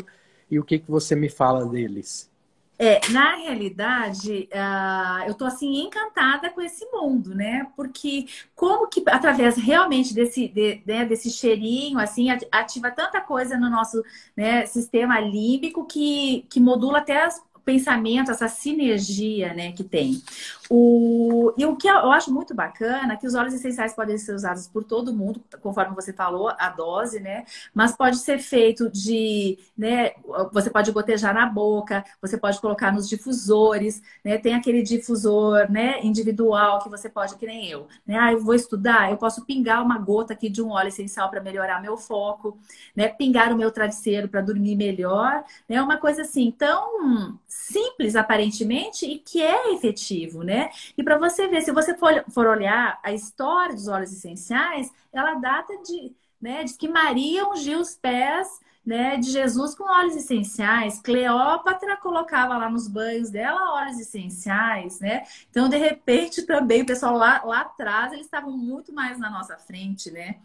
[0.48, 2.30] E o que, que você me fala deles?
[2.78, 7.66] É, na realidade, uh, eu tô assim encantada com esse mundo, né?
[7.74, 13.68] Porque como que através realmente desse, de, né, desse cheirinho, assim, ativa tanta coisa no
[13.68, 14.00] nosso
[14.36, 20.22] né, sistema límbico que, que modula até as pensamento, essa sinergia né, que tem.
[20.70, 24.34] O, e o que eu acho muito bacana é que os óleos essenciais podem ser
[24.34, 27.44] usados por todo mundo, conforme você falou, a dose, né?
[27.72, 30.10] Mas pode ser feito de, né?
[30.52, 34.36] Você pode gotejar na boca, você pode colocar nos difusores, né?
[34.36, 36.00] Tem aquele difusor, né?
[36.02, 38.18] Individual que você pode, que nem eu, né?
[38.18, 41.40] Ah, eu vou estudar, eu posso pingar uma gota aqui de um óleo essencial para
[41.40, 42.58] melhorar meu foco,
[42.94, 43.08] né?
[43.08, 45.76] Pingar o meu travesseiro para dormir melhor, né?
[45.76, 50.57] É uma coisa assim tão simples aparentemente e que é efetivo, né?
[50.96, 55.34] E para você ver, se você for, for olhar a história dos óleos essenciais, ela
[55.34, 58.48] data de, né, diz que Maria ungiu os pés
[58.84, 61.00] né, de Jesus com óleos essenciais.
[61.00, 65.24] Cleópatra colocava lá nos banhos dela óleos essenciais, né?
[65.50, 69.58] Então, de repente, também o pessoal lá, lá atrás, eles estavam muito mais na nossa
[69.58, 70.36] frente, né?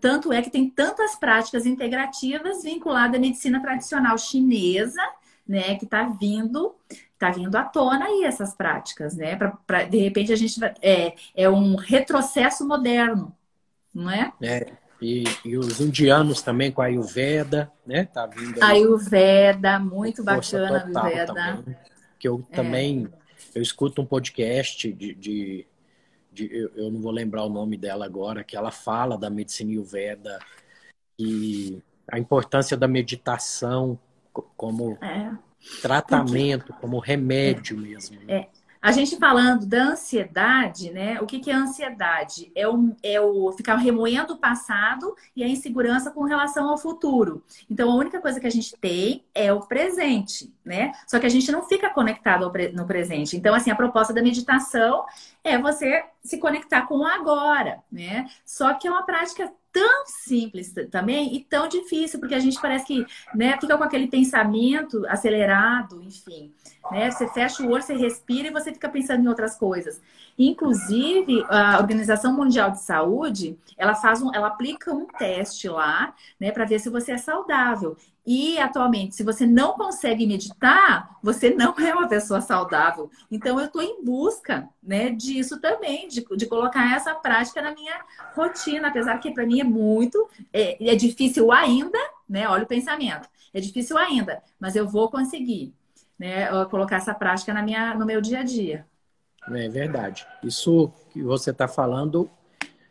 [0.00, 5.02] Tanto é que tem tantas práticas integrativas vinculadas à medicina tradicional chinesa
[5.46, 6.74] né, que está vindo,
[7.18, 9.36] tá vindo à tona aí essas práticas, né?
[9.36, 13.34] Pra, pra, de repente a gente vai, é, é um retrocesso moderno,
[13.94, 14.32] não é?
[14.42, 14.72] É.
[15.00, 18.06] E, e, os indianos também com a Ayurveda, né?
[18.06, 18.78] Tá vindo aí.
[18.78, 21.34] Ayurveda, muito bacana a Ayurveda.
[21.34, 21.76] Também,
[22.18, 22.56] que eu é.
[22.56, 23.08] também
[23.54, 25.66] eu escuto um podcast de, de,
[26.32, 29.70] de, eu, eu, não vou lembrar o nome dela agora, que ela fala da medicina
[29.70, 30.38] Ayurveda
[31.18, 33.98] e a importância da meditação
[34.56, 35.32] como é.
[35.82, 38.18] Tratamento, como remédio mesmo.
[38.20, 38.34] Né?
[38.40, 38.48] É.
[38.86, 41.20] A gente falando da ansiedade, né?
[41.20, 42.52] O que, que é ansiedade?
[42.54, 47.42] É o, é o ficar remoendo o passado e a insegurança com relação ao futuro.
[47.68, 50.92] Então, a única coisa que a gente tem é o presente, né?
[51.04, 53.36] Só que a gente não fica conectado no presente.
[53.36, 55.04] Então, assim, a proposta da meditação
[55.42, 58.26] é você se conectar com o agora, né?
[58.44, 62.86] Só que é uma prática tão simples também e tão difícil, porque a gente parece
[62.86, 66.50] que né, fica com aquele pensamento acelerado, enfim.
[66.90, 67.10] Né?
[67.10, 70.00] Você fecha o olho, você respira e você fica pensando em outras coisas.
[70.38, 76.50] Inclusive, a Organização Mundial de Saúde, ela faz um, ela aplica um teste lá, né,
[76.50, 77.98] para ver se você é saudável.
[78.26, 83.08] E atualmente, se você não consegue meditar, você não é uma pessoa saudável.
[83.30, 88.04] Então, eu estou em busca né, disso também, de, de colocar essa prática na minha
[88.34, 92.48] rotina, apesar que para mim é muito, é, é difícil ainda, né?
[92.48, 95.72] Olha o pensamento, é difícil ainda, mas eu vou conseguir,
[96.18, 96.48] né?
[96.66, 98.84] Colocar essa prática na minha, no meu dia a dia.
[99.48, 100.26] É verdade.
[100.42, 102.28] Isso que você está falando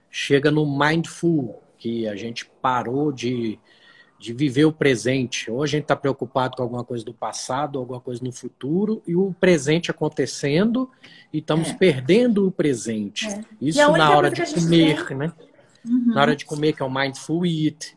[0.10, 3.60] chega no mindful, que a gente parou de
[4.26, 5.52] de viver o presente.
[5.52, 9.16] Ou a gente está preocupado com alguma coisa do passado, alguma coisa no futuro, e
[9.16, 10.90] o presente acontecendo,
[11.32, 11.74] e estamos é.
[11.76, 13.28] perdendo o presente.
[13.28, 13.46] É.
[13.62, 15.18] Isso na hora de comer, tem...
[15.18, 15.32] né?
[15.88, 16.06] Uhum.
[16.08, 17.96] Na hora de comer, que é o Mindful Eat.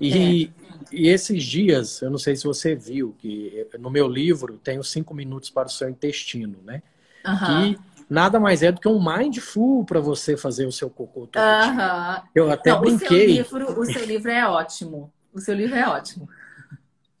[0.00, 0.50] E, é.
[0.90, 4.90] e esses dias, eu não sei se você viu, que no meu livro tem os
[4.90, 6.82] cinco minutos para o seu intestino, né?
[7.26, 7.74] Uhum.
[7.74, 11.42] Que nada mais é do que um mindful para você fazer o seu cocô todo
[11.42, 12.22] uhum.
[12.34, 13.40] Eu até não, brinquei.
[13.42, 15.12] O seu, livro, o seu livro é ótimo.
[15.36, 16.26] O seu livro é ótimo.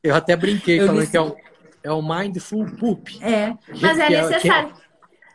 [0.02, 1.36] Eu até brinquei eu falando que é um,
[1.82, 3.22] é um mindful poop.
[3.22, 4.74] É, mas é, é necessário.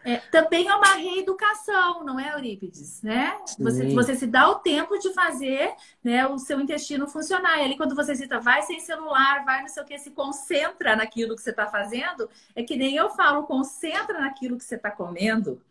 [0.04, 3.04] É, também é uma reeducação, não é, Eurípides?
[3.04, 3.38] Né?
[3.60, 7.60] Você, você se dá o tempo de fazer né, o seu intestino funcionar.
[7.60, 10.96] E ali, quando você cita, vai sem celular, vai não sei o que, se concentra
[10.96, 14.90] naquilo que você está fazendo, é que nem eu falo, concentra naquilo que você está
[14.90, 15.62] comendo.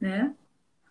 [0.00, 0.34] Né?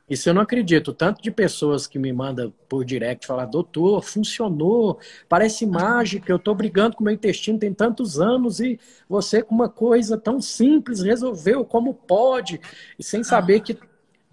[0.10, 0.94] Isso eu não acredito.
[0.94, 6.54] Tanto de pessoas que me mandam por direct falar, doutor, funcionou, parece mágica, eu estou
[6.54, 11.64] brigando com meu intestino tem tantos anos e você com uma coisa tão simples resolveu,
[11.64, 12.60] como pode?
[13.00, 13.78] E sem saber que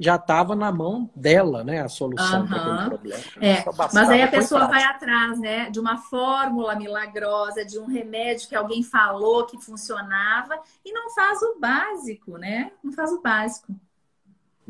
[0.01, 2.49] já estava na mão dela, né, a solução uhum.
[2.49, 3.23] para problema.
[3.39, 8.49] É, mas aí a pessoa vai atrás, né, de uma fórmula milagrosa, de um remédio
[8.49, 12.73] que alguém falou que funcionava e não faz o básico, né?
[12.83, 13.75] Não faz o básico.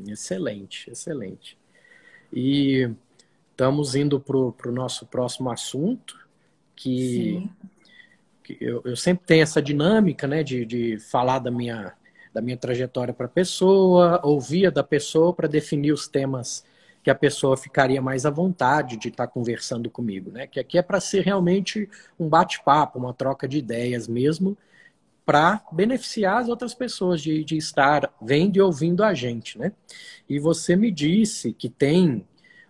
[0.06, 1.58] Excelente, excelente.
[2.32, 2.90] E
[3.50, 6.18] estamos indo para o nosso próximo assunto,
[6.74, 7.50] que,
[8.42, 11.92] que eu, eu, sempre tenho essa dinâmica né, de, de falar da minha,
[12.32, 16.64] da minha trajetória para a pessoa, ouvir da pessoa para definir os temas
[17.02, 20.46] que a pessoa ficaria mais à vontade de estar tá conversando comigo, né?
[20.46, 24.56] Que aqui é para ser realmente um bate-papo, uma troca de ideias mesmo,
[25.24, 29.72] para beneficiar as outras pessoas de, de estar vendo e ouvindo a gente, né?
[30.28, 32.26] E você me disse que tem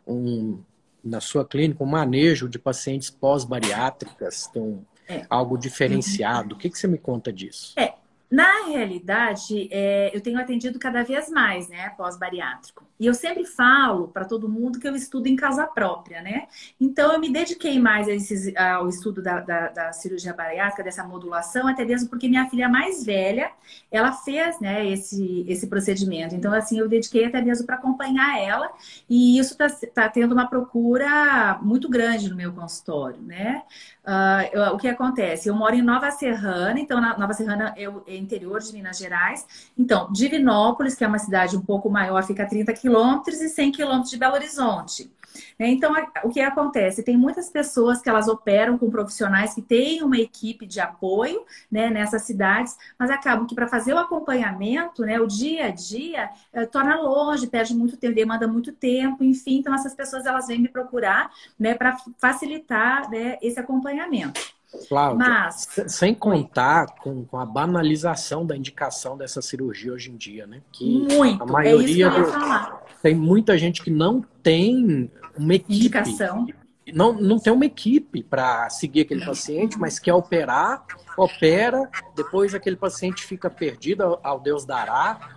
[0.07, 0.61] um,
[1.03, 5.25] na sua clínica um manejo de pacientes pós-bariátricas, tem um, é.
[5.29, 6.55] algo diferenciado.
[6.55, 7.75] O que, que você me conta disso?
[7.79, 7.95] É,
[8.31, 12.89] na realidade, é, eu tenho atendido cada vez mais, né, pós-bariátrico.
[13.01, 16.47] E eu sempre falo para todo mundo que eu estudo em casa própria, né?
[16.79, 21.67] Então, eu me dediquei mais esses, ao estudo da, da, da, cirurgia bariátrica, dessa modulação,
[21.67, 23.51] até mesmo porque minha filha mais velha,
[23.91, 26.35] ela fez, né, esse, esse procedimento.
[26.35, 28.71] Então, assim, eu dediquei até mesmo para acompanhar ela.
[29.09, 33.63] E isso está tá tendo uma procura muito grande no meu consultório, né?
[34.05, 35.49] Uh, eu, o que acontece?
[35.49, 39.47] Eu moro em Nova Serrana, então Nova Serrana é o interior de Minas Gerais.
[39.79, 43.73] Então, Divinópolis, que é uma cidade um pouco maior, fica a 30 quilômetros e 100
[43.73, 45.11] quilômetros de Belo Horizonte.
[45.59, 45.69] Né?
[45.69, 45.93] Então,
[46.25, 47.03] o que acontece?
[47.03, 51.91] Tem muitas pessoas que elas operam com profissionais que têm uma equipe de apoio né,
[51.91, 56.67] nessas cidades, mas acabam que para fazer o acompanhamento, né, o dia a dia, é,
[56.67, 59.59] torna longe, perde muito tempo, demanda muito tempo, enfim.
[59.59, 64.41] Então, essas pessoas elas vêm me procurar né, para facilitar né, esse acompanhamento.
[64.89, 65.69] Cláudia, Mas...
[65.89, 70.63] sem contar com, com, a banalização da indicação dessa cirurgia hoje em dia, né?
[70.71, 72.83] Que Muito, a maioria é isso que eu ia falar.
[73.03, 75.11] tem muita gente que não tem
[75.41, 75.75] uma equipe.
[75.75, 76.47] Indicação.
[76.93, 80.85] Não, não tem uma equipe para seguir aquele paciente, mas quer operar,
[81.17, 85.37] opera, depois aquele paciente fica perdido ao Deus dará.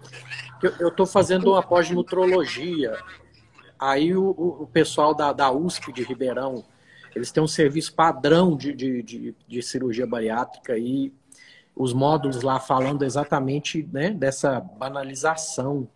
[0.80, 2.98] Eu estou fazendo uma pós-nutrologia.
[3.78, 6.64] Aí o, o, pessoal da, da USP de Ribeirão
[7.16, 11.14] eles têm um serviço padrão de, de, de, de cirurgia bariátrica e
[11.76, 15.88] os módulos lá falando exatamente né, dessa banalização.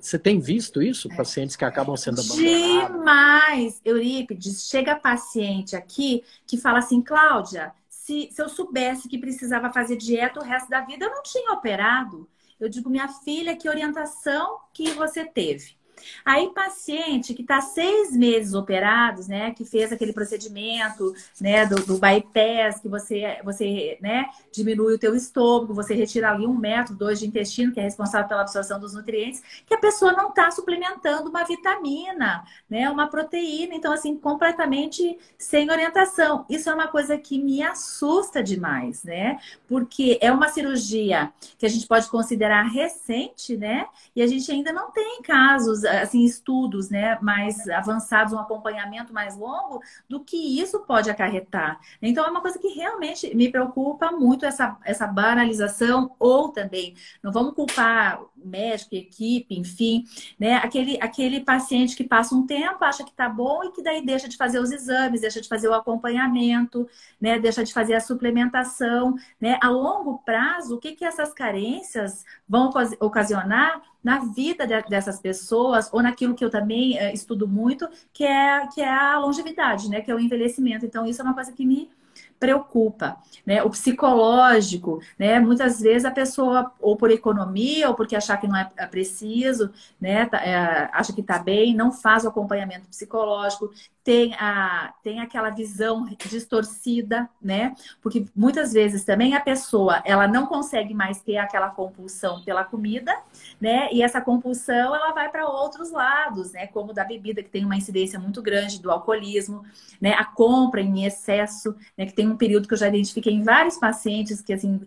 [0.00, 1.08] Você tem visto isso?
[1.16, 2.96] Pacientes que acabam sendo abandonados?
[2.96, 3.80] Demais!
[3.84, 9.96] Eurípides, chega paciente aqui que fala assim, Cláudia, se, se eu soubesse que precisava fazer
[9.96, 12.28] dieta o resto da vida, eu não tinha operado.
[12.58, 15.76] Eu digo, minha filha, que orientação que você teve?
[16.24, 21.98] Aí, paciente que está seis meses operados, né, que fez aquele procedimento, né, do, do
[21.98, 27.18] bypass, que você, você, né, diminui o teu estômago, você retira ali um metro, dois
[27.18, 31.30] de intestino, que é responsável pela absorção dos nutrientes, que a pessoa não está suplementando
[31.30, 36.44] uma vitamina, né, uma proteína, então, assim, completamente sem orientação.
[36.48, 39.38] Isso é uma coisa que me assusta demais, né,
[39.68, 44.72] porque é uma cirurgia que a gente pode considerar recente, né, e a gente ainda
[44.72, 50.80] não tem casos assim, estudos né, mais avançados, um acompanhamento mais longo, do que isso
[50.80, 51.80] pode acarretar.
[52.00, 57.32] Então, é uma coisa que realmente me preocupa muito essa, essa banalização, ou também, não
[57.32, 60.04] vamos culpar médico, equipe, enfim,
[60.38, 60.56] né?
[60.56, 64.28] Aquele, aquele paciente que passa um tempo, acha que tá bom e que daí deixa
[64.28, 66.88] de fazer os exames, deixa de fazer o acompanhamento,
[67.20, 67.38] né?
[67.38, 69.58] Deixa de fazer a suplementação, né?
[69.62, 72.70] A longo prazo, o que que essas carências vão
[73.00, 78.64] ocasionar na vida dessas pessoas ou naquilo que eu também eh, estudo muito, que é,
[78.68, 80.00] que é a longevidade, né?
[80.00, 80.86] Que é o envelhecimento.
[80.86, 81.90] Então, isso é uma coisa que me
[82.38, 83.62] preocupa, né?
[83.62, 85.38] O psicológico, né?
[85.40, 90.26] Muitas vezes a pessoa, ou por economia, ou porque achar que não é preciso, né?
[90.26, 93.70] Tá, é, acha que está bem, não faz o acompanhamento psicológico,
[94.06, 97.74] tem, a, tem aquela visão distorcida, né?
[98.00, 103.12] Porque muitas vezes também a pessoa, ela não consegue mais ter aquela compulsão pela comida,
[103.60, 103.88] né?
[103.92, 106.68] E essa compulsão, ela vai para outros lados, né?
[106.68, 109.64] Como da bebida, que tem uma incidência muito grande do alcoolismo,
[110.00, 110.12] né?
[110.12, 112.06] A compra em excesso, né?
[112.06, 114.80] Que tem um período que eu já identifiquei em vários pacientes que, assim,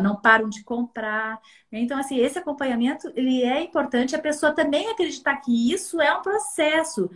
[0.00, 1.40] não param de comprar.
[1.70, 4.16] Então, assim, esse acompanhamento, ele é importante.
[4.16, 7.10] A pessoa também acreditar que isso é um processo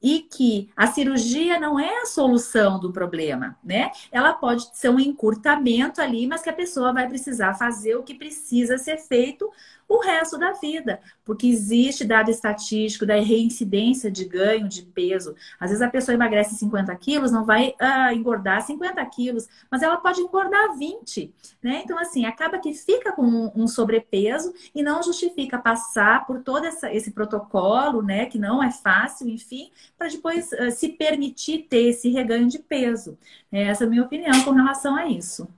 [0.00, 3.90] e que a cirurgia não é a solução do problema, né?
[4.12, 8.14] Ela pode ser um encurtamento ali, mas que a pessoa vai precisar fazer o que
[8.14, 9.50] precisa ser feito
[9.88, 15.34] o resto da vida, porque existe dado estatístico da reincidência de ganho de peso.
[15.58, 19.96] Às vezes a pessoa emagrece 50 quilos, não vai ah, engordar 50 quilos, mas ela
[19.96, 21.80] pode engordar 20, né?
[21.82, 26.92] Então, assim, acaba que fica com um sobrepeso e não justifica passar por todo essa,
[26.92, 28.26] esse protocolo, né?
[28.26, 33.16] Que não é fácil, enfim, para depois uh, se permitir ter esse reganho de peso.
[33.50, 35.48] Essa é a minha opinião com relação a isso.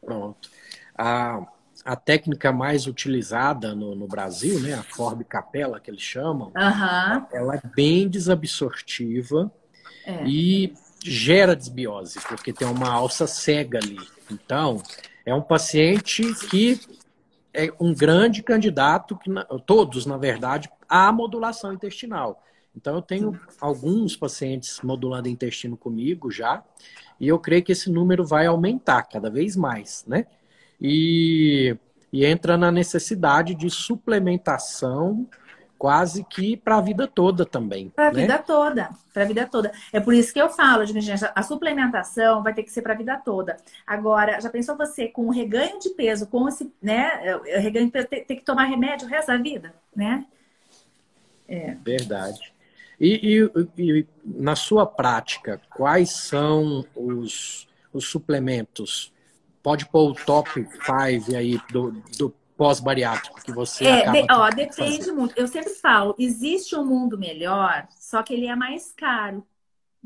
[0.00, 0.48] Pronto.
[0.96, 1.46] Ah,
[1.86, 7.26] a técnica mais utilizada no, no, Brasil, né, a Forbe Capella, que eles chamam, uhum.
[7.32, 9.52] ela é bem desabsortiva
[10.04, 10.26] é.
[10.26, 10.74] e
[11.04, 14.00] gera desbiose, porque tem uma alça cega ali.
[14.28, 14.82] Então,
[15.24, 16.80] é um paciente que
[17.54, 19.30] é um grande candidato, que
[19.64, 22.42] todos, na verdade, à modulação intestinal.
[22.74, 26.64] Então, eu tenho alguns pacientes modulando intestino comigo já,
[27.20, 30.26] e eu creio que esse número vai aumentar cada vez mais, né?
[30.80, 31.76] E,
[32.12, 35.26] e entra na necessidade de suplementação
[35.78, 37.90] quase que para a vida toda também.
[37.90, 38.22] Para a né?
[38.22, 39.72] vida toda, para a vida toda.
[39.92, 42.96] É por isso que eu falo, gente, a suplementação vai ter que ser para a
[42.96, 43.56] vida toda.
[43.86, 47.92] Agora, já pensou você com o reganho de peso, com esse, né, é, reganho de
[47.92, 50.24] peso, ter, ter que tomar remédio o resto da vida, né?
[51.48, 51.76] É.
[51.84, 52.52] Verdade.
[52.98, 59.12] E, e, e, na sua prática, quais são os, os suplementos
[59.66, 65.10] pode pôr o top 5 aí do, do pós-bariátrico que você é, de, ó, depende
[65.10, 65.36] muito.
[65.36, 69.44] Eu sempre falo, existe um mundo melhor, só que ele é mais caro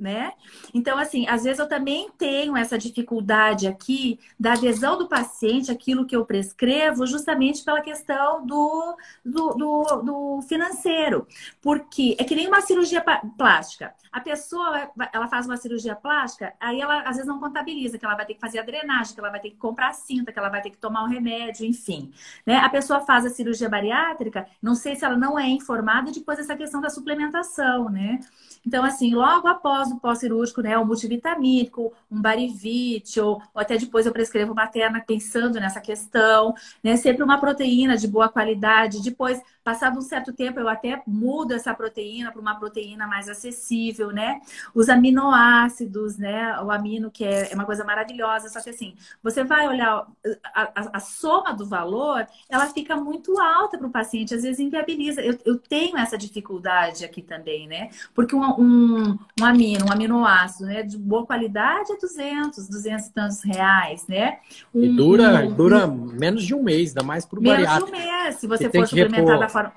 [0.01, 0.33] né?
[0.73, 6.07] Então, assim, às vezes eu também tenho essa dificuldade aqui da adesão do paciente àquilo
[6.07, 11.27] que eu prescrevo, justamente pela questão do, do, do, do financeiro.
[11.61, 13.05] Porque é que nem uma cirurgia
[13.37, 13.95] plástica.
[14.11, 18.17] A pessoa, ela faz uma cirurgia plástica, aí ela às vezes não contabiliza que ela
[18.17, 20.49] vai ter que fazer a drenagem, que ela vai ter que comprar cinta, que ela
[20.49, 22.11] vai ter que tomar um remédio, enfim.
[22.47, 22.57] Né?
[22.57, 26.39] A pessoa faz a cirurgia bariátrica, não sei se ela não é informada, e depois
[26.39, 28.19] essa questão da suplementação, né?
[28.67, 34.07] Então, assim, logo após o pós-cirúrgico, né, o multivitamínico, um barivite, ou, ou, até depois
[34.07, 36.97] eu prescrevo materna pensando nessa questão, né?
[36.97, 39.03] Sempre uma proteína de boa qualidade.
[39.03, 44.11] Depois, passado um certo tempo, eu até mudo essa proteína para uma proteína mais acessível,
[44.11, 44.41] né?
[44.75, 46.59] Os aminoácidos, né?
[46.63, 50.07] O amino, que é, é uma coisa maravilhosa, só que assim, você vai olhar
[50.55, 54.61] a, a, a soma do valor, ela fica muito alta para o paciente, às vezes
[54.61, 55.21] inviabiliza.
[55.21, 57.91] Eu, eu tenho essa dificuldade aqui também, né?
[58.15, 63.13] Porque um, um, um amino, um aminoácido, né, de boa qualidade é 200, 200 e
[63.13, 64.39] tantos reais, né?
[64.75, 67.91] Um, e dura, um, dura menos de um mês, dá mais para o bariátrico.
[67.91, 69.73] Menos de um mês, se você for suplementar da forma...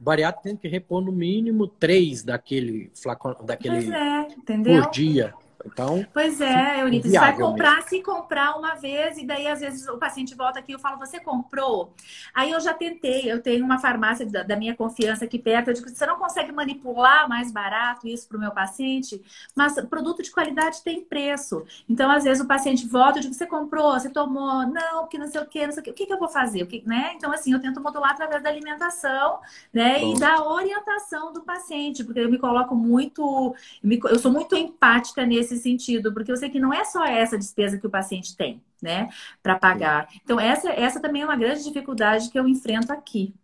[0.00, 4.26] o bariátrico tem que repor no mínimo três daquele flacão, daquele é,
[4.64, 5.34] por dia.
[5.64, 7.88] Então, pois é, Eunice, você vai comprar, mesmo.
[7.88, 10.98] se comprar uma vez, e daí às vezes o paciente volta aqui e eu falo,
[10.98, 11.92] você comprou?
[12.34, 15.74] Aí eu já tentei, eu tenho uma farmácia da, da minha confiança aqui perto, eu
[15.74, 19.20] digo, você não consegue manipular mais barato isso para o meu paciente?
[19.54, 21.64] Mas produto de qualidade tem preço.
[21.88, 24.66] Então, às vezes o paciente volta, eu digo, você comprou, você tomou?
[24.66, 25.90] Não, porque não sei o quê, não sei o quê.
[25.90, 26.62] O que, que eu vou fazer?
[26.62, 27.12] O que, né?
[27.16, 29.40] Então, assim, eu tento modular através da alimentação,
[29.72, 30.00] né?
[30.00, 30.14] Bom.
[30.14, 35.47] E da orientação do paciente, porque eu me coloco muito, eu sou muito empática nesse
[35.56, 39.08] sentido, porque eu sei que não é só essa despesa que o paciente tem, né,
[39.42, 40.08] para pagar.
[40.24, 43.34] Então, essa, essa também é uma grande dificuldade que eu enfrento aqui.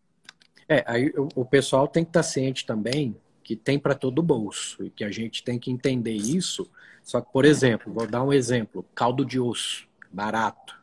[0.68, 4.82] É, aí o, pessoal tem que estar ciente também que tem para todo o bolso
[4.82, 6.70] e que a gente tem que entender isso.
[7.02, 10.82] Só que, por exemplo, vou dar um exemplo: caldo de osso, barato.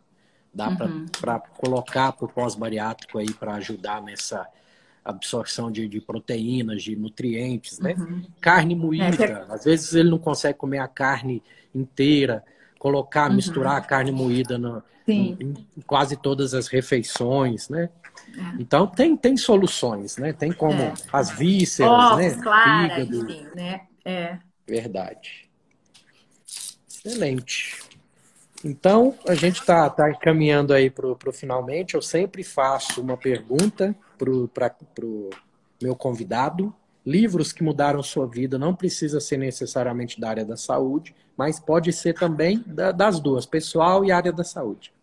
[0.53, 1.07] Dá uhum.
[1.19, 4.47] para colocar para o pós-bariátrico aí para ajudar nessa
[5.04, 7.95] absorção de, de proteínas, de nutrientes, né?
[7.97, 8.24] Uhum.
[8.39, 11.41] Carne moída, é, às vezes ele não consegue comer a carne
[11.74, 12.43] inteira,
[12.78, 13.36] colocar, uhum.
[13.36, 17.89] misturar a carne moída no, em, em, quase todas as refeições, né?
[18.38, 18.62] É.
[18.62, 20.34] Então tem, tem soluções, né?
[20.34, 20.93] Tem como é.
[21.12, 22.43] as vísceras, Ovos, né?
[22.43, 23.32] Clara, Fígado.
[23.32, 23.82] enfim, né?
[24.06, 24.38] É.
[24.68, 25.49] Verdade.
[26.88, 27.90] Excelente.
[28.64, 31.95] Então, a gente está tá caminhando aí para o finalmente.
[31.95, 35.30] Eu sempre faço uma pergunta para o
[35.82, 36.74] meu convidado.
[37.03, 41.91] Livros que mudaram sua vida não precisa ser necessariamente da área da saúde, mas pode
[41.91, 44.93] ser também da, das duas, pessoal e área da saúde.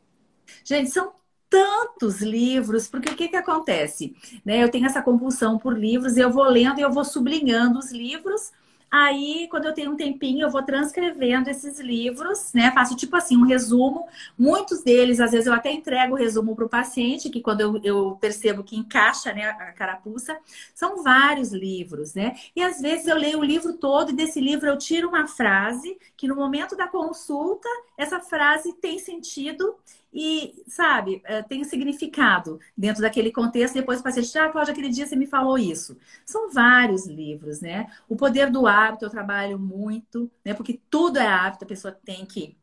[0.63, 1.13] Gente, são
[1.51, 4.15] tantos livros, porque o que, que acontece?
[4.45, 7.81] Né, eu tenho essa compulsão por livros, e eu vou lendo e eu vou sublinhando
[7.81, 8.53] os livros
[8.91, 12.70] Aí, quando eu tenho um tempinho, eu vou transcrevendo esses livros, né?
[12.72, 14.07] Faço tipo assim, um resumo.
[14.39, 17.80] Muitos deles, às vezes, eu até entrego o resumo para o paciente, que quando eu,
[17.84, 20.39] eu, percebo que encaixa né, a carapuça,
[20.74, 22.34] são vários livros, né?
[22.57, 25.99] E às vezes eu leio o livro todo e desse livro eu tiro uma frase
[26.16, 29.76] que no momento da consulta, essa frase tem sentido
[30.13, 33.75] e, sabe, é, tem significado dentro daquele contexto.
[33.75, 35.97] Depois o paciente, ah, Cláudia, aquele dia você me falou isso.
[36.25, 37.87] São vários livros, né?
[38.09, 40.55] O Poder do Hábito eu trabalho muito, né?
[40.55, 42.57] Porque tudo é hábito, a pessoa tem que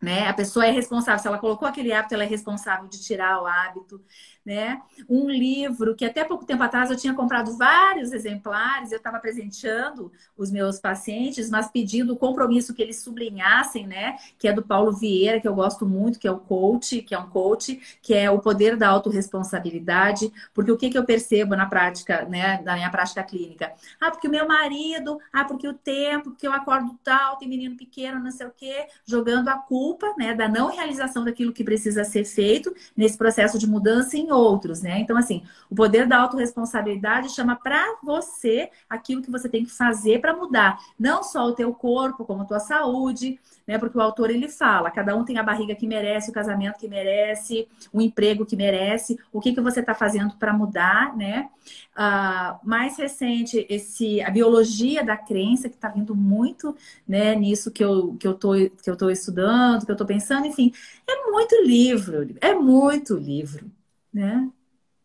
[0.00, 0.28] né?
[0.28, 3.46] A pessoa é responsável, se ela colocou aquele hábito, ela é responsável de tirar o
[3.46, 4.00] hábito
[4.46, 4.80] né?
[5.08, 10.12] Um livro que até pouco tempo atrás eu tinha comprado vários exemplares, eu estava presenteando
[10.38, 14.16] os meus pacientes, mas pedindo o compromisso que eles sublinhassem, né?
[14.38, 17.18] Que é do Paulo Vieira, que eu gosto muito, que é o coach, que é
[17.18, 21.66] um coach, que é o poder da autorresponsabilidade, porque o que, que eu percebo na
[21.66, 22.62] prática, né?
[22.62, 23.72] Na minha prática clínica?
[24.00, 27.76] Ah, porque o meu marido, ah, porque o tempo, porque eu acordo tal, tem menino
[27.76, 30.34] pequeno, não sei o quê, jogando a culpa, né?
[30.34, 34.98] Da não realização daquilo que precisa ser feito nesse processo de mudança em outros, né?
[35.00, 40.20] Então, assim, o poder da autorresponsabilidade chama para você aquilo que você tem que fazer
[40.20, 43.78] para mudar, não só o teu corpo, como a tua saúde, né?
[43.78, 46.88] Porque o autor ele fala, cada um tem a barriga que merece, o casamento que
[46.88, 51.48] merece, o emprego que merece, o que, que você está fazendo para mudar, né?
[51.96, 56.76] Uh, mais recente, esse, a biologia da crença, que está vindo muito
[57.08, 60.46] né, nisso que eu, que, eu tô, que eu tô estudando, que eu estou pensando,
[60.46, 60.72] enfim,
[61.08, 63.70] é muito livro, é muito livro
[64.16, 64.50] né?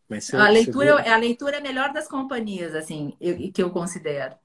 [0.08, 4.36] Mas a, leitura, a leitura é a melhor das companhias, assim, eu, que eu considero.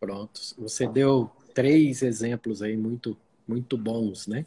[0.00, 0.40] Pronto.
[0.58, 3.16] Você deu três exemplos aí muito,
[3.46, 4.44] muito bons, né?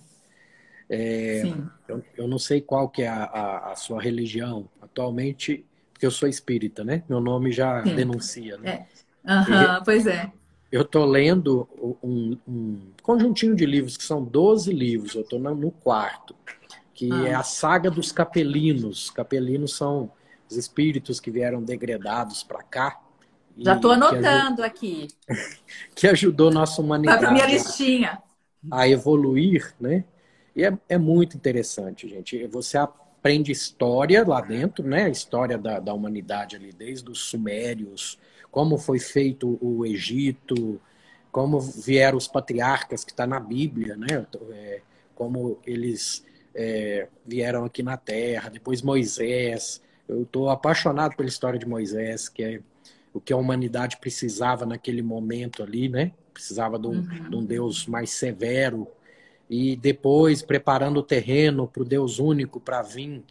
[0.90, 1.68] É, Sim.
[1.88, 6.12] Eu, eu, não sei qual que é a, a, a, sua religião atualmente, porque eu
[6.12, 7.04] sou espírita, né?
[7.10, 7.96] Meu nome já Sim.
[7.96, 8.88] denuncia, né?
[9.26, 9.34] É.
[9.34, 10.32] Uhum, pois é.
[10.72, 11.68] Eu estou lendo
[12.04, 16.36] um, um, conjuntinho de livros, que são 12 livros, eu estou no quarto
[16.98, 17.28] que ah.
[17.28, 19.12] é a saga dos capelinos.
[19.12, 20.12] Capelinos são
[20.50, 23.00] os espíritos que vieram degradados para cá.
[23.56, 25.08] Já estou anotando aqui.
[25.96, 27.20] que ajudou nossa humanidade.
[27.20, 28.20] Para minha listinha.
[28.72, 30.04] A evoluir, né?
[30.56, 32.48] E é, é, muito interessante, gente.
[32.48, 35.04] Você aprende história lá dentro, né?
[35.04, 38.18] A história da, da humanidade ali, desde os sumérios,
[38.50, 40.82] como foi feito o Egito,
[41.32, 44.26] como vieram os patriarcas que está na Bíblia, né?
[44.52, 44.82] É,
[45.14, 49.82] como eles é, vieram aqui na Terra, depois Moisés.
[50.08, 52.60] Eu estou apaixonado pela história de Moisés, que é
[53.14, 56.12] o que a humanidade precisava naquele momento ali, né?
[56.34, 57.30] Precisava de um, uhum.
[57.30, 58.88] de um Deus mais severo.
[59.50, 63.24] E depois preparando o terreno para o Deus único para vir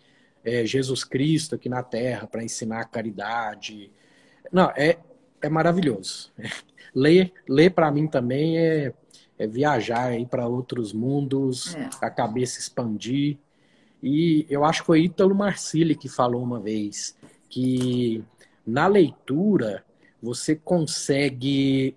[0.44, 3.90] é, Jesus Cristo aqui na Terra para ensinar a caridade.
[4.50, 4.98] Não, é,
[5.42, 6.32] é maravilhoso.
[6.94, 8.94] Ler, ler para mim também é,
[9.38, 11.88] é viajar aí para outros mundos, é.
[12.00, 13.38] a cabeça expandir.
[14.02, 17.16] E eu acho que foi Ítalo Marcilli que falou uma vez
[17.48, 18.22] que
[18.66, 19.84] na leitura
[20.22, 21.96] você consegue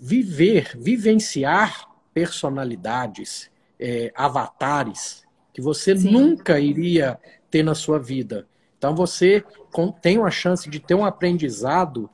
[0.00, 6.10] viver, vivenciar personalidades, é, avatares que você Sim.
[6.10, 7.18] nunca iria
[7.50, 8.46] ter na sua vida.
[8.76, 9.44] Então você
[10.02, 12.10] tem uma chance de ter um aprendizado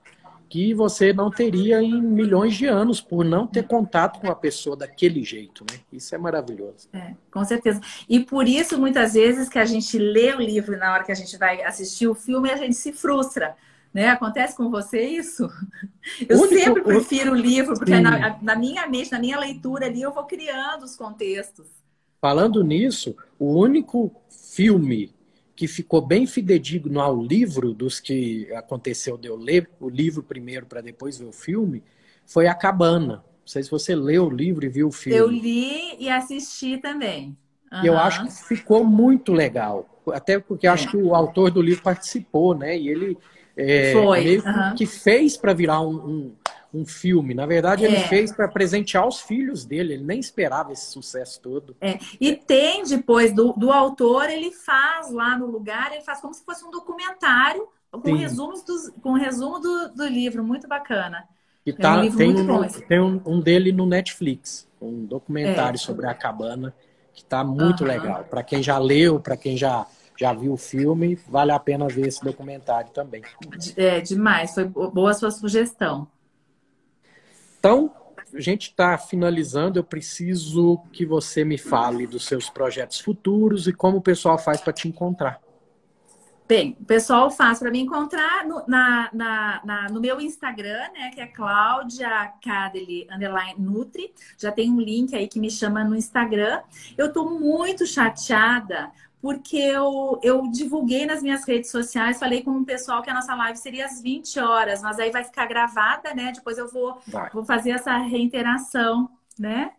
[0.50, 4.76] que você não teria em milhões de anos por não ter contato com a pessoa
[4.76, 5.78] daquele jeito, né?
[5.92, 6.88] Isso é maravilhoso.
[6.92, 7.80] É, com certeza.
[8.08, 11.14] E por isso, muitas vezes, que a gente lê o livro na hora que a
[11.14, 13.56] gente vai assistir o filme, a gente se frustra.
[13.94, 14.08] Né?
[14.08, 15.48] Acontece com você isso?
[16.28, 16.54] Eu Único...
[16.54, 20.24] sempre prefiro o livro, porque na, na, minha mente, na minha leitura ali, eu vou
[20.24, 21.68] criando os contextos.
[22.20, 25.14] Falando nisso, o único filme
[25.60, 30.64] que ficou bem fidedigno ao livro dos que aconteceu de eu ler o livro primeiro
[30.64, 31.84] para depois ver o filme,
[32.24, 33.16] foi A Cabana.
[33.16, 35.18] Não sei se você leu o livro e viu o filme.
[35.18, 37.36] Eu li e assisti também.
[37.70, 37.84] Uhum.
[37.84, 40.00] E eu acho que ficou muito legal.
[40.10, 40.70] Até porque é.
[40.70, 42.78] acho que o autor do livro participou, né?
[42.78, 43.18] E ele
[43.54, 44.74] é, meio uhum.
[44.74, 46.34] que fez para virar um, um,
[46.72, 47.34] um filme.
[47.34, 48.08] Na verdade, ele é.
[48.08, 49.94] fez para presentear os filhos dele.
[49.94, 51.76] Ele nem esperava esse sucesso todo.
[51.80, 51.98] É.
[52.20, 56.44] E tem depois do, do autor, ele faz lá no lugar, ele faz como se
[56.44, 61.24] fosse um documentário com resumos dos, com resumo do, do livro, muito bacana.
[61.66, 65.76] E tá, é um tá, tem, um, tem um, um, dele no Netflix, um documentário
[65.76, 65.78] é.
[65.78, 66.74] sobre a cabana
[67.12, 67.88] que está muito uhum.
[67.88, 68.24] legal.
[68.24, 72.06] Para quem já leu, para quem já já viu o filme, vale a pena ver
[72.06, 73.22] esse documentário também.
[73.74, 76.06] É demais, foi boa a sua sugestão.
[77.60, 77.92] Então,
[78.34, 79.78] a gente está finalizando.
[79.78, 84.60] Eu preciso que você me fale dos seus projetos futuros e como o pessoal faz
[84.60, 85.40] para te encontrar.
[86.48, 91.10] Bem, o pessoal faz para me encontrar no, na, na, na, no meu Instagram, né?
[91.14, 94.12] Que é Cláudia Cadeli underline Nutri.
[94.36, 96.60] Já tem um link aí que me chama no Instagram.
[96.98, 98.90] Eu estou muito chateada
[99.20, 103.34] porque eu, eu divulguei nas minhas redes sociais, falei com o pessoal que a nossa
[103.34, 106.32] live seria às 20 horas, mas aí vai ficar gravada, né?
[106.34, 106.98] Depois eu vou,
[107.32, 109.72] vou fazer essa reiteração, né?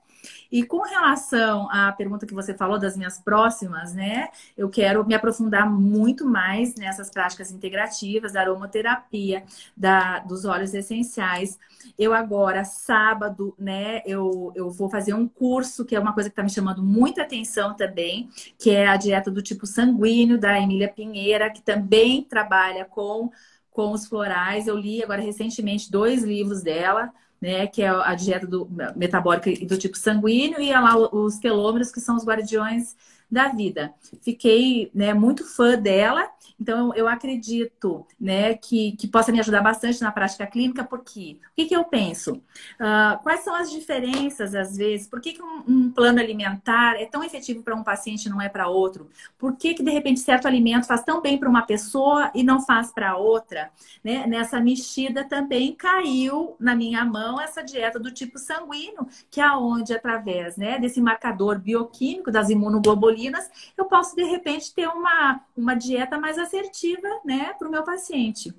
[0.52, 4.30] E com relação à pergunta que você falou das minhas próximas, né?
[4.58, 9.44] Eu quero me aprofundar muito mais nessas práticas integrativas, da aromaterapia,
[9.76, 11.58] da, dos óleos essenciais.
[11.98, 16.34] Eu agora, sábado, né, eu, eu vou fazer um curso, que é uma coisa que
[16.34, 20.90] está me chamando muita atenção também, que é a dieta do tipo sanguíneo, da Emília
[20.90, 23.32] Pinheira, que também trabalha com,
[23.72, 24.68] com os florais.
[24.68, 27.12] Eu li agora recentemente dois livros dela
[27.42, 31.92] né, que é a dieta do, metabólica e do tipo sanguíneo, e lá os telômeros,
[31.92, 32.96] que são os guardiões
[33.30, 33.94] da vida.
[34.22, 36.30] Fiquei né, muito fã dela,
[36.62, 41.56] então eu acredito né, que, que possa me ajudar bastante na prática clínica, porque o
[41.56, 42.34] que, que eu penso?
[42.34, 45.08] Uh, quais são as diferenças, às vezes?
[45.08, 48.40] Por que, que um, um plano alimentar é tão efetivo para um paciente e não
[48.40, 49.10] é para outro?
[49.40, 52.62] Por que, que, de repente, certo alimento faz tão bem para uma pessoa e não
[52.62, 53.72] faz para outra?
[54.04, 54.28] Né?
[54.28, 59.96] Nessa mexida também caiu na minha mão essa dieta do tipo sanguíneo, que é onde,
[59.96, 66.20] através né, desse marcador bioquímico das imunoglobulinas, eu posso, de repente, ter uma, uma dieta
[66.20, 68.54] mais assertiva né, para o meu paciente.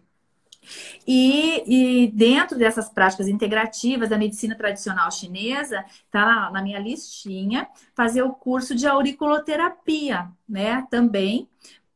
[1.04, 8.22] E, e, dentro dessas práticas integrativas da medicina tradicional chinesa, tá na minha listinha, fazer
[8.22, 10.86] o curso de auriculoterapia, né?
[10.88, 11.48] Também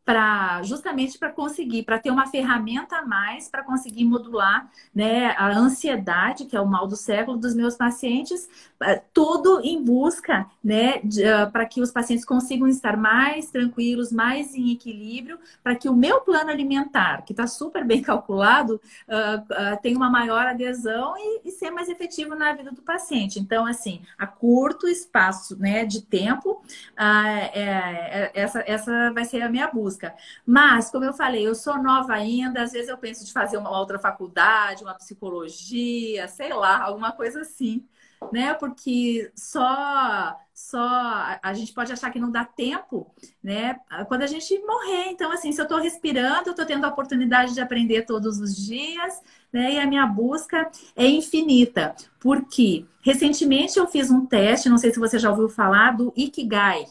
[0.07, 5.48] para justamente para conseguir, para ter uma ferramenta a mais para conseguir modular né, a
[5.48, 8.48] ansiedade, que é o mal do século dos meus pacientes,
[8.80, 14.54] eh, tudo em busca né, uh, para que os pacientes consigam estar mais tranquilos, mais
[14.54, 19.82] em equilíbrio, para que o meu plano alimentar, que está super bem calculado, uh, uh,
[19.82, 23.40] tenha uma maior adesão e, e, ser mais efetivo na vida do paciente.
[23.40, 26.62] Então, assim, a curto espaço né, de tempo,
[26.96, 29.95] é, é, essa, essa vai ser a minha busca
[30.44, 33.76] Mas, como eu falei, eu sou nova ainda, às vezes eu penso de fazer uma
[33.76, 37.84] outra faculdade, uma psicologia, sei lá, alguma coisa assim,
[38.32, 38.55] né?
[38.55, 43.78] Porque só só a gente pode achar que não dá tempo, né?
[44.09, 45.11] Quando a gente morrer.
[45.11, 48.57] Então, assim, se eu estou respirando, eu estou tendo a oportunidade de aprender todos os
[48.57, 49.20] dias,
[49.53, 49.74] né?
[49.74, 51.94] E a minha busca é infinita.
[52.18, 56.86] Porque recentemente eu fiz um teste, não sei se você já ouviu falar do Ikigai.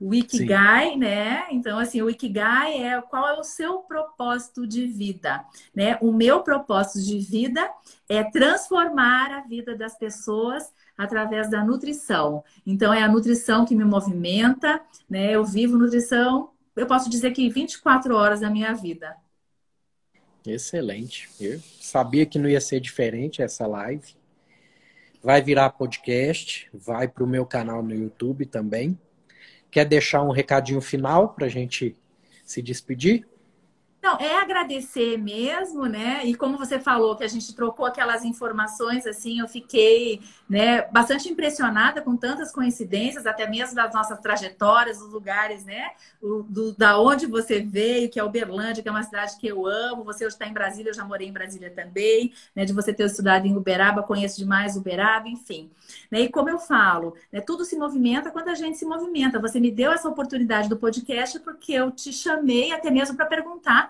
[0.00, 0.96] O Ikigai, Sim.
[0.96, 1.46] né?
[1.50, 5.44] Então, assim, o Ikigai é qual é o seu propósito de vida,
[5.74, 5.98] né?
[6.00, 7.70] O meu propósito de vida
[8.08, 12.42] é transformar a vida das pessoas através da nutrição.
[12.66, 15.32] Então, é a nutrição que me movimenta, né?
[15.32, 19.14] Eu vivo nutrição, eu posso dizer que 24 horas da minha vida.
[20.46, 21.28] Excelente.
[21.38, 24.16] Eu sabia que não ia ser diferente essa live.
[25.22, 28.98] Vai virar podcast, vai para o meu canal no YouTube também.
[29.70, 31.96] Quer deixar um recadinho final para a gente
[32.44, 33.26] se despedir?
[34.02, 36.24] Não, é agradecer mesmo, né?
[36.24, 41.28] E como você falou que a gente trocou aquelas informações, assim, eu fiquei, né, bastante
[41.28, 45.90] impressionada com tantas coincidências, até mesmo das nossas trajetórias, dos lugares, né?
[46.22, 49.66] O, do, da onde você veio, que é Uberlândia, que é uma cidade que eu
[49.66, 50.02] amo.
[50.04, 52.64] Você hoje está em Brasília, eu já morei em Brasília também, né?
[52.64, 55.70] De você ter estudado em Uberaba, conheço demais Uberaba, enfim.
[56.10, 56.22] Né?
[56.22, 59.38] E como eu falo, né, tudo se movimenta quando a gente se movimenta.
[59.38, 63.89] Você me deu essa oportunidade do podcast porque eu te chamei até mesmo para perguntar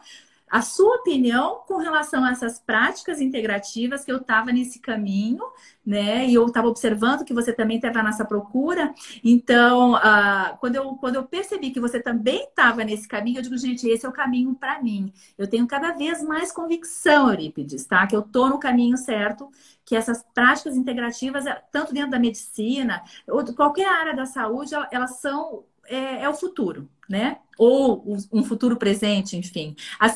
[0.50, 5.44] a sua opinião com relação a essas práticas integrativas que eu estava nesse caminho,
[5.86, 6.26] né?
[6.26, 8.92] E eu estava observando que você também estava nessa procura.
[9.22, 13.56] Então, uh, quando, eu, quando eu percebi que você também estava nesse caminho, eu digo,
[13.56, 15.12] gente, esse é o caminho para mim.
[15.38, 18.04] Eu tenho cada vez mais convicção, Eurípides, tá?
[18.06, 19.48] Que eu estou no caminho certo,
[19.84, 25.64] que essas práticas integrativas, tanto dentro da medicina, ou qualquer área da saúde, elas são
[25.90, 27.38] é, é o futuro, né?
[27.58, 29.74] Ou um futuro presente, enfim.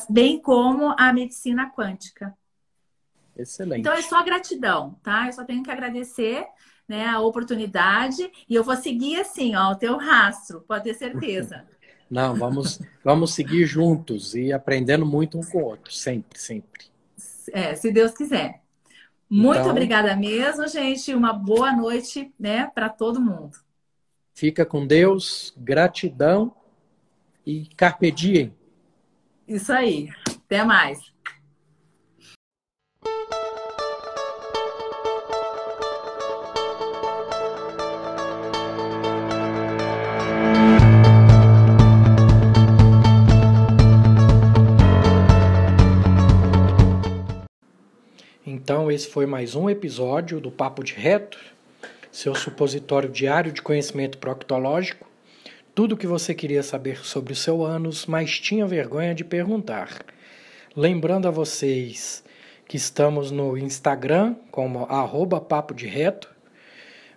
[0.09, 2.35] Bem como a medicina quântica.
[3.37, 3.81] Excelente.
[3.81, 5.27] Então é só gratidão, tá?
[5.27, 6.47] Eu só tenho que agradecer
[6.87, 11.65] né, a oportunidade e eu vou seguir assim, ó, o teu rastro, pode ter certeza.
[12.09, 16.85] Não, vamos, vamos seguir juntos e aprendendo muito um com o outro, sempre, sempre.
[17.51, 18.61] É, se Deus quiser.
[19.27, 21.13] Muito então, obrigada mesmo, gente.
[21.13, 23.64] Uma boa noite, né, para todo mundo.
[24.37, 26.53] Fica com Deus, gratidão
[27.45, 28.53] e carpe diem.
[29.47, 30.09] Isso aí.
[30.27, 30.99] Até mais.
[48.45, 51.54] Então, esse foi mais um episódio do Papo de Reto
[52.15, 55.05] seu supositório diário de conhecimento proctológico,
[55.75, 59.89] tudo o que você queria saber sobre o seu ânus, mas tinha vergonha de perguntar.
[60.73, 62.23] Lembrando a vocês
[62.69, 66.33] que estamos no Instagram como arroba papo de reto.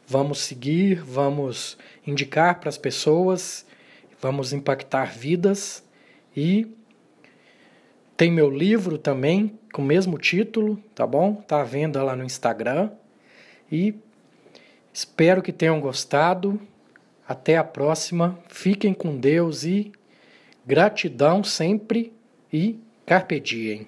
[0.05, 3.65] Vamos seguir, vamos indicar para as pessoas,
[4.21, 5.85] vamos impactar vidas
[6.37, 6.67] e
[8.17, 11.37] tem meu livro também com o mesmo título, tá bom?
[11.37, 12.91] Tá à venda lá no Instagram.
[13.71, 13.95] E
[14.99, 16.61] Espero que tenham gostado.
[17.25, 18.37] Até a próxima.
[18.49, 19.93] Fiquem com Deus e
[20.67, 22.13] gratidão sempre
[22.53, 23.87] e carpe diem.